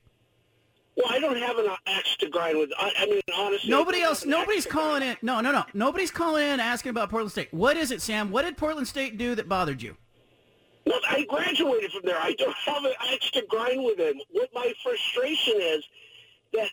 Well, 0.95 1.07
I 1.09 1.19
don't 1.19 1.37
have 1.37 1.57
an 1.57 1.67
axe 1.87 2.15
to 2.17 2.29
grind 2.29 2.57
with. 2.57 2.69
I, 2.77 2.91
I 2.99 3.05
mean, 3.07 3.21
honestly, 3.35 3.69
Nobody 3.69 4.01
else, 4.01 4.19
have 4.19 4.27
an 4.27 4.33
axe 4.33 4.39
nobody's 4.41 4.65
calling 4.65 5.03
in. 5.03 5.17
No, 5.21 5.41
no, 5.41 5.51
no. 5.51 5.63
Nobody's 5.73 6.11
calling 6.11 6.47
in 6.47 6.59
asking 6.59 6.91
about 6.91 7.09
Portland 7.09 7.31
State. 7.31 7.51
What 7.51 7.77
is 7.77 7.91
it, 7.91 8.01
Sam? 8.01 8.29
What 8.29 8.43
did 8.43 8.57
Portland 8.57 8.87
State 8.87 9.17
do 9.17 9.33
that 9.35 9.49
bothered 9.49 9.81
you? 9.81 9.97
Look, 10.85 11.01
I 11.09 11.25
graduated 11.25 11.91
from 11.91 12.01
there. 12.05 12.19
I 12.19 12.33
don't 12.33 12.55
have 12.65 12.83
an 12.83 12.93
axe 13.11 13.31
to 13.31 13.43
grind 13.49 13.83
with 13.83 13.97
him. 13.99 14.15
What 14.31 14.49
my 14.53 14.71
frustration 14.83 15.55
is 15.57 15.83
that 16.53 16.69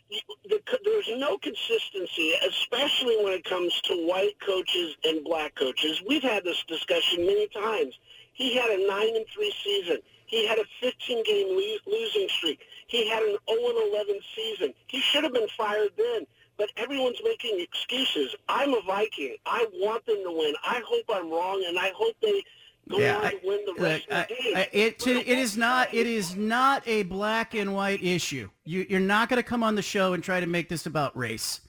the, 0.49 0.59
there's 0.85 1.09
no 1.17 1.37
consistency, 1.39 2.33
especially 2.47 3.17
when 3.23 3.33
it 3.33 3.43
comes 3.43 3.73
to 3.85 3.95
white 4.07 4.39
coaches 4.45 4.95
and 5.03 5.23
black 5.23 5.55
coaches. 5.55 6.01
We've 6.07 6.21
had 6.21 6.43
this 6.43 6.63
discussion 6.67 7.25
many 7.25 7.47
times. 7.47 7.97
He 8.33 8.55
had 8.55 8.69
a 8.69 8.87
nine 8.87 9.15
and 9.15 9.25
three 9.33 9.53
season. 9.63 9.97
He 10.27 10.47
had 10.47 10.59
a 10.59 10.63
15 10.81 11.23
game 11.23 11.47
lo- 11.49 11.91
losing 11.93 12.27
streak. 12.29 12.59
He 12.91 13.07
had 13.09 13.23
an 13.23 13.37
0 13.49 13.69
and 13.69 13.93
11 13.93 14.19
season. 14.35 14.73
He 14.87 14.99
should 14.99 15.23
have 15.23 15.33
been 15.33 15.47
fired 15.57 15.91
then. 15.97 16.27
But 16.57 16.69
everyone's 16.75 17.19
making 17.23 17.59
excuses. 17.61 18.35
I'm 18.49 18.73
a 18.73 18.81
Viking. 18.81 19.37
I 19.45 19.65
want 19.75 20.05
them 20.05 20.17
to 20.25 20.31
win. 20.31 20.53
I 20.63 20.81
hope 20.85 21.05
I'm 21.09 21.31
wrong, 21.31 21.63
and 21.65 21.79
I 21.79 21.91
hope 21.95 22.13
they 22.21 22.43
go 22.89 22.97
on 22.97 23.25
I- 23.25 23.31
to 23.31 23.39
win 23.43 23.65
the 23.65 23.81
rest 23.81 24.07
I- 24.11 24.15
of 24.23 24.27
the 24.27 24.35
game. 24.35 24.55
I- 24.57 24.69
it, 24.73 25.07
it 25.07 25.27
is 25.39 25.55
not 25.55 25.93
it 25.93 26.05
is 26.05 26.35
not 26.35 26.83
a 26.85 27.03
black 27.03 27.55
and 27.55 27.73
white 27.73 28.03
issue. 28.03 28.49
You, 28.65 28.85
you're 28.89 28.99
not 28.99 29.29
going 29.29 29.37
to 29.41 29.47
come 29.47 29.63
on 29.63 29.75
the 29.75 29.81
show 29.81 30.11
and 30.11 30.21
try 30.21 30.41
to 30.41 30.45
make 30.45 30.67
this 30.67 30.85
about 30.85 31.15
race. 31.17 31.61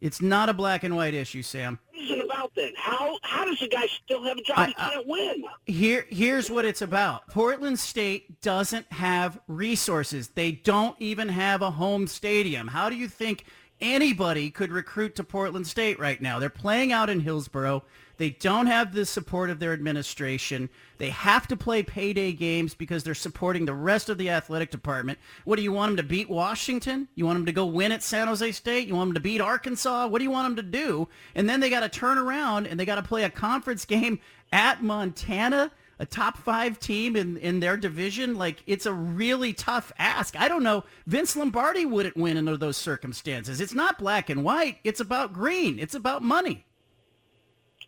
It's 0.00 0.20
not 0.20 0.48
a 0.48 0.54
black 0.54 0.84
and 0.84 0.94
white 0.94 1.14
issue, 1.14 1.42
Sam. 1.42 1.78
What 1.90 2.02
is 2.02 2.10
it 2.10 2.24
about 2.24 2.52
then? 2.54 2.72
How 2.76 3.18
how 3.22 3.44
does 3.44 3.60
a 3.62 3.68
guy 3.68 3.86
still 3.86 4.22
have 4.24 4.36
a 4.38 4.42
job? 4.42 4.58
I- 4.58 4.66
he 4.66 4.74
can't 4.74 4.96
uh, 4.96 5.02
win. 5.06 5.44
Here, 5.64 6.06
here's 6.10 6.50
what 6.50 6.64
it's 6.64 6.82
about. 6.82 7.26
Portland 7.28 7.78
State 7.78 8.40
doesn't 8.42 8.90
have 8.92 9.40
resources. 9.48 10.28
They 10.28 10.52
don't 10.52 10.96
even 11.00 11.28
have 11.30 11.62
a 11.62 11.70
home 11.70 12.06
stadium. 12.06 12.68
How 12.68 12.88
do 12.90 12.96
you 12.96 13.08
think 13.08 13.44
anybody 13.80 14.50
could 14.50 14.70
recruit 14.70 15.14
to 15.16 15.24
Portland 15.24 15.66
State 15.66 15.98
right 15.98 16.20
now? 16.20 16.38
They're 16.38 16.50
playing 16.50 16.92
out 16.92 17.08
in 17.10 17.20
Hillsboro. 17.20 17.82
They 18.18 18.30
don't 18.30 18.66
have 18.66 18.94
the 18.94 19.04
support 19.04 19.50
of 19.50 19.58
their 19.58 19.72
administration. 19.72 20.70
They 20.98 21.10
have 21.10 21.46
to 21.48 21.56
play 21.56 21.82
payday 21.82 22.32
games 22.32 22.74
because 22.74 23.04
they're 23.04 23.14
supporting 23.14 23.66
the 23.66 23.74
rest 23.74 24.08
of 24.08 24.16
the 24.16 24.30
athletic 24.30 24.70
department. 24.70 25.18
What 25.44 25.56
do 25.56 25.62
you 25.62 25.72
want 25.72 25.90
them 25.90 25.96
to 25.98 26.02
beat 26.02 26.30
Washington? 26.30 27.08
You 27.14 27.26
want 27.26 27.38
them 27.38 27.46
to 27.46 27.52
go 27.52 27.66
win 27.66 27.92
at 27.92 28.02
San 28.02 28.28
Jose 28.28 28.52
State? 28.52 28.88
You 28.88 28.94
want 28.94 29.08
them 29.08 29.14
to 29.14 29.20
beat 29.20 29.40
Arkansas? 29.40 30.06
What 30.06 30.18
do 30.18 30.24
you 30.24 30.30
want 30.30 30.56
them 30.56 30.64
to 30.64 30.70
do? 30.70 31.08
And 31.34 31.48
then 31.48 31.60
they 31.60 31.68
got 31.68 31.80
to 31.80 31.88
turn 31.88 32.16
around 32.16 32.66
and 32.66 32.80
they 32.80 32.86
got 32.86 32.94
to 32.94 33.02
play 33.02 33.24
a 33.24 33.30
conference 33.30 33.84
game 33.84 34.18
at 34.50 34.82
Montana, 34.82 35.70
a 35.98 36.06
top 36.06 36.38
five 36.38 36.78
team 36.78 37.16
in, 37.16 37.36
in 37.36 37.60
their 37.60 37.76
division. 37.76 38.36
Like, 38.36 38.62
it's 38.66 38.86
a 38.86 38.92
really 38.92 39.52
tough 39.52 39.92
ask. 39.98 40.36
I 40.40 40.48
don't 40.48 40.62
know. 40.62 40.84
Vince 41.06 41.36
Lombardi 41.36 41.84
wouldn't 41.84 42.16
win 42.16 42.38
under 42.38 42.56
those 42.56 42.78
circumstances. 42.78 43.60
It's 43.60 43.74
not 43.74 43.98
black 43.98 44.30
and 44.30 44.42
white. 44.42 44.78
It's 44.84 45.00
about 45.00 45.34
green. 45.34 45.78
It's 45.78 45.94
about 45.94 46.22
money. 46.22 46.64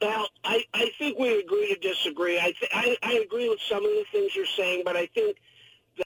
Well, 0.01 0.29
I, 0.45 0.65
I 0.75 0.91
think 0.99 1.19
we 1.19 1.41
agree 1.41 1.75
to 1.75 1.81
disagree. 1.81 2.39
I, 2.39 2.53
th- 2.59 2.71
I 2.73 2.97
I 3.03 3.13
agree 3.15 3.49
with 3.49 3.61
some 3.69 3.79
of 3.85 3.91
the 3.91 4.05
things 4.13 4.35
you're 4.37 4.47
saying, 4.47 4.83
but 4.85 4.97
I 4.97 5.07
think 5.07 5.37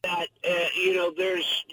that 0.02 0.28
uh, 0.48 0.66
you 0.76 0.94
know 0.94 1.12
there's 1.16 1.64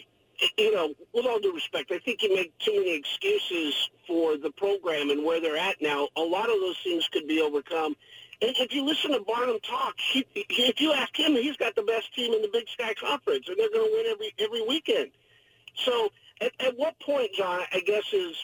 you 0.58 0.74
know 0.74 0.94
with 1.14 1.26
all 1.26 1.40
due 1.40 1.54
respect, 1.54 1.92
I 1.92 2.00
think 2.00 2.22
you 2.24 2.36
make 2.36 2.58
too 2.60 2.74
many 2.76 2.96
excuses 2.96 3.90
for 4.08 4.38
the 4.38 4.52
program 4.52 5.12
and 5.12 5.24
where 5.24 5.40
they're 5.40 5.58
at 5.58 5.82
now. 5.82 6.10
A 6.18 6.22
lot 6.22 6.50
of 6.50 6.60
those 6.60 6.78
things 6.84 7.08
could 7.12 7.28
be 7.28 7.42
overcome. 7.42 7.96
And 8.42 8.52
if 8.58 8.74
you 8.74 8.86
listen 8.86 9.12
to 9.12 9.22
Barnum 9.22 9.60
talk, 9.62 9.96
he- 10.00 10.26
if 10.36 10.82
you 10.82 10.94
ask 10.94 11.18
him, 11.18 11.34
he's 11.34 11.58
got 11.58 11.76
the 11.76 11.84
best 11.84 12.14
team 12.16 12.34
in 12.34 12.42
the 12.42 12.50
Big 12.50 12.68
Sky 12.70 12.94
Conference, 12.96 13.48
and 13.48 13.58
they're 13.58 13.70
going 13.72 13.90
to 13.90 13.96
win 13.96 14.06
every 14.12 14.34
every 14.40 14.62
weekend. 14.68 15.12
So 15.86 16.10
at, 16.42 16.52
at 16.60 16.78
what 16.78 17.00
point, 17.00 17.32
John, 17.34 17.62
I 17.74 17.80
guess 17.82 18.04
is 18.14 18.36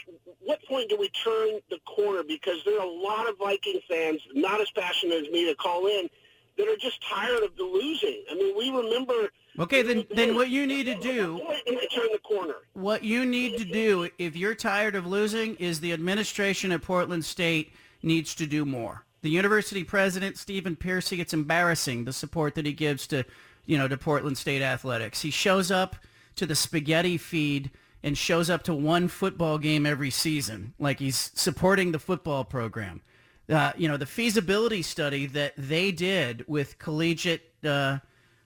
what 0.42 0.60
point 0.68 0.90
do 0.90 0.98
we 0.98 1.10
turn 1.10 1.60
the 1.70 1.80
corner? 1.86 2.24
Because 2.28 2.64
there 2.66 2.80
are 2.80 2.86
a 2.86 2.90
lot 2.90 3.28
of 3.30 3.38
Viking 3.38 3.80
fans, 3.90 4.22
not 4.34 4.60
as 4.62 4.70
passionate 4.72 5.26
as 5.26 5.32
me, 5.32 5.46
to 5.50 5.56
call 5.56 5.88
in 5.88 6.10
that 6.58 6.68
are 6.68 6.78
just 6.78 7.02
tired 7.08 7.44
of 7.44 7.56
the 7.58 7.64
losing. 7.64 8.24
I 8.32 8.36
mean, 8.36 8.58
we 8.58 8.70
remember. 8.70 9.30
Okay, 9.60 9.82
then, 9.82 10.06
then 10.14 10.36
what 10.36 10.50
you 10.50 10.68
need 10.68 10.86
to 10.86 10.96
do 10.96 11.36
What 11.36 11.48
point 11.48 11.66
do 11.66 11.76
we 11.76 11.88
turn 11.88 12.08
the 12.12 12.20
corner? 12.20 12.56
what 12.74 13.04
you 13.04 13.26
need 13.26 13.58
to 13.58 13.64
do 13.64 14.10
if 14.18 14.36
you're 14.36 14.56
tired 14.56 14.96
of 14.96 15.08
losing 15.08 15.56
is 15.56 15.80
the 15.80 15.94
administration 15.94 16.74
at 16.74 16.82
Portland 16.82 17.24
State 17.24 17.74
needs 18.04 18.36
to 18.36 18.46
do 18.46 18.66
more. 18.66 19.06
The 19.22 19.30
university 19.30 19.84
president, 19.84 20.38
Stephen 20.38 20.76
Percy, 20.76 21.22
it's 21.22 21.34
embarrassing 21.34 22.04
the 22.04 22.14
support 22.14 22.56
that 22.56 22.66
he 22.66 22.74
gives 22.74 23.08
to, 23.08 23.24
you 23.66 23.78
know, 23.78 23.88
to 23.88 23.98
Portland 23.98 24.38
State 24.38 24.62
athletics. 24.62 25.22
He 25.22 25.32
shows 25.32 25.72
up 25.72 25.96
to 26.36 26.46
the 26.46 26.56
spaghetti 26.56 27.18
feed 27.18 27.72
and 28.06 28.16
shows 28.16 28.52
up 28.52 28.62
to 28.62 28.74
one 28.74 29.08
football 29.08 29.58
game 29.58 29.84
every 29.84 30.12
season, 30.12 30.76
like 30.78 31.00
he's 31.00 31.32
supporting 31.34 31.92
the 31.92 31.98
football 31.98 32.46
program. 32.46 33.02
Uh, 33.50 33.72
you 33.76 33.88
know, 33.88 33.98
the 33.98 34.06
feasibility 34.06 34.84
study 34.84 35.26
that 35.26 35.54
they 35.58 35.92
did 35.92 36.46
with 36.48 36.78
collegiate 36.78 37.52
uh, 37.64 37.98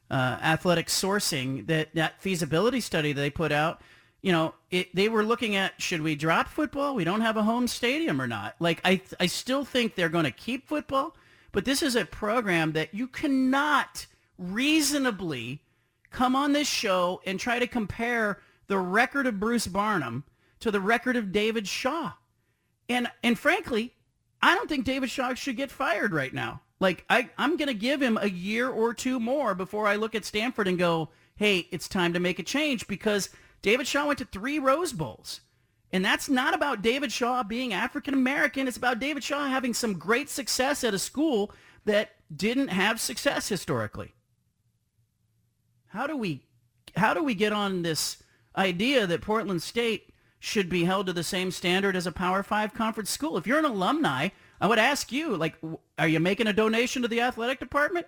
uh, 0.10 0.38
athletic 0.42 0.88
sourcing, 0.88 1.68
that, 1.68 1.94
that 1.94 2.22
feasibility 2.22 2.80
study 2.80 3.12
that 3.12 3.20
they 3.20 3.30
put 3.30 3.52
out, 3.52 3.82
you 4.22 4.32
know, 4.32 4.54
it, 4.72 4.96
they 4.96 5.10
were 5.10 5.26
looking 5.26 5.58
at 5.58 5.80
should 5.82 6.02
we 6.02 6.16
drop 6.16 6.48
football? 6.48 6.96
We 6.96 7.04
don't 7.04 7.22
have 7.22 7.36
a 7.36 7.44
home 7.44 7.68
stadium 7.68 8.22
or 8.22 8.28
not. 8.28 8.56
Like, 8.62 8.80
I, 8.86 9.02
I 9.20 9.26
still 9.26 9.66
think 9.66 9.96
they're 9.96 10.08
going 10.08 10.24
to 10.24 10.32
keep 10.32 10.70
football, 10.70 11.18
but 11.52 11.66
this 11.66 11.84
is 11.84 11.98
a 11.98 12.06
program 12.06 12.72
that 12.74 12.94
you 12.94 13.08
cannot 13.08 14.08
reasonably 14.38 15.64
come 16.12 16.34
on 16.34 16.54
this 16.54 16.70
show 16.70 17.22
and 17.26 17.38
try 17.38 17.60
to 17.60 17.68
compare 17.68 18.40
the 18.70 18.78
record 18.78 19.28
of 19.28 19.40
Bruce 19.40 19.68
Barnum 19.68 20.24
to 20.62 20.72
the 20.72 20.80
record 20.80 21.18
of 21.18 21.34
David 21.34 21.68
Shaw. 21.68 22.14
And 22.88 23.10
and 23.22 23.38
frankly, 23.38 23.96
I 24.42 24.56
don't 24.56 24.70
think 24.70 24.86
David 24.86 25.10
Shaw 25.10 25.34
should 25.34 25.58
get 25.58 25.72
fired 25.72 26.14
right 26.14 26.34
now. 26.34 26.62
Like 26.80 27.04
I, 27.10 27.30
I'm 27.38 27.58
to 27.58 27.74
give 27.74 28.02
him 28.02 28.18
a 28.22 28.30
year 28.30 28.70
or 28.70 28.94
two 28.94 29.20
more 29.20 29.54
before 29.54 29.86
I 29.86 29.98
look 29.98 30.16
at 30.16 30.24
Stanford 30.24 30.68
and 30.68 30.80
go, 30.80 31.10
hey, 31.36 31.68
it's 31.72 31.90
time 31.90 32.14
to 32.14 32.20
make 32.20 32.40
a 32.40 32.44
change 32.44 32.88
because 32.88 33.30
David 33.62 33.86
Shaw 33.86 34.08
went 34.08 34.20
to 34.20 34.26
three 34.26 34.60
Rose 34.60 34.94
Bowls. 34.94 35.42
And 35.92 36.06
that's 36.06 36.30
not 36.30 36.54
about 36.54 36.84
David 36.84 37.12
Shaw 37.12 37.44
being 37.44 37.74
African 37.74 38.14
American. 38.14 38.68
It's 38.68 38.78
about 38.78 39.00
David 39.00 39.24
Shaw 39.24 39.48
having 39.48 39.74
some 39.74 39.96
great 39.96 40.30
success 40.30 40.84
at 40.84 40.94
a 40.94 41.00
school 41.00 41.52
that 41.86 42.12
didn't 42.34 42.68
have 42.68 43.02
success 43.02 43.50
historically. 43.50 44.14
How 45.88 46.06
do 46.06 46.16
we 46.16 46.44
how 46.96 47.14
do 47.14 47.24
we 47.24 47.34
get 47.34 47.52
on 47.52 47.82
this 47.82 48.22
idea 48.56 49.08
that 49.08 49.22
Portland 49.22 49.62
State 49.62 50.14
should 50.40 50.70
be 50.70 50.86
held 50.86 51.06
to 51.08 51.14
the 51.14 51.24
same 51.24 51.52
standard 51.52 51.96
as 51.96 52.08
a 52.08 52.12
Power 52.12 52.44
5 52.44 52.74
conference 52.74 53.10
school? 53.10 53.38
If 53.38 53.46
you're 53.46 53.60
an 53.60 53.66
alumni, 53.66 54.30
I 54.62 54.68
would 54.68 54.80
ask 54.80 55.12
you 55.12 55.36
like 55.36 55.56
are 55.98 56.08
you 56.08 56.20
making 56.20 56.48
a 56.48 56.54
donation 56.54 57.02
to 57.02 57.08
the 57.08 57.22
athletic 57.22 57.60
department? 57.60 58.08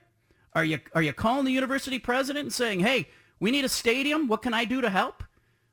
Are 0.53 0.65
you 0.65 0.79
are 0.93 1.01
you 1.01 1.13
calling 1.13 1.45
the 1.45 1.51
university 1.51 1.99
president 1.99 2.43
and 2.43 2.53
saying, 2.53 2.81
"Hey, 2.81 3.09
we 3.39 3.51
need 3.51 3.65
a 3.65 3.69
stadium. 3.69 4.27
What 4.27 4.41
can 4.41 4.53
I 4.53 4.65
do 4.65 4.81
to 4.81 4.89
help?" 4.89 5.23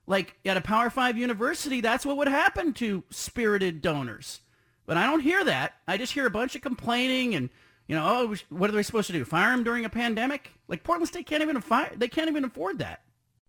Like 0.07 0.37
at 0.45 0.57
a 0.57 0.63
Power 0.63 0.89
5 0.89 1.19
university, 1.19 1.81
that's 1.81 2.07
what 2.07 2.17
would 2.17 2.29
happen 2.29 2.73
to 2.75 3.05
spirited 3.11 3.83
donors. 3.83 4.41
But 4.87 4.97
I 4.97 5.05
don't 5.05 5.21
hear 5.21 5.45
that. 5.45 5.75
I 5.87 5.99
just 5.99 6.15
hear 6.15 6.25
a 6.25 6.31
bunch 6.31 6.57
of 6.57 6.63
complaining 6.63 7.35
and, 7.35 7.51
you 7.87 7.95
know, 7.95 8.07
oh, 8.07 8.35
what 8.49 8.71
are 8.71 8.73
they 8.73 8.83
supposed 8.83 9.09
to 9.09 9.13
do? 9.13 9.23
Fire 9.23 9.53
him 9.53 9.63
during 9.63 9.85
a 9.85 9.91
pandemic? 9.91 10.51
Like 10.67 10.83
Portland 10.83 11.09
State 11.09 11.27
can't 11.27 11.43
even 11.43 11.61
fire. 11.61 11.93
They 11.95 12.09
can't 12.09 12.29
even 12.29 12.45
afford 12.45 12.79
that. 12.79 13.03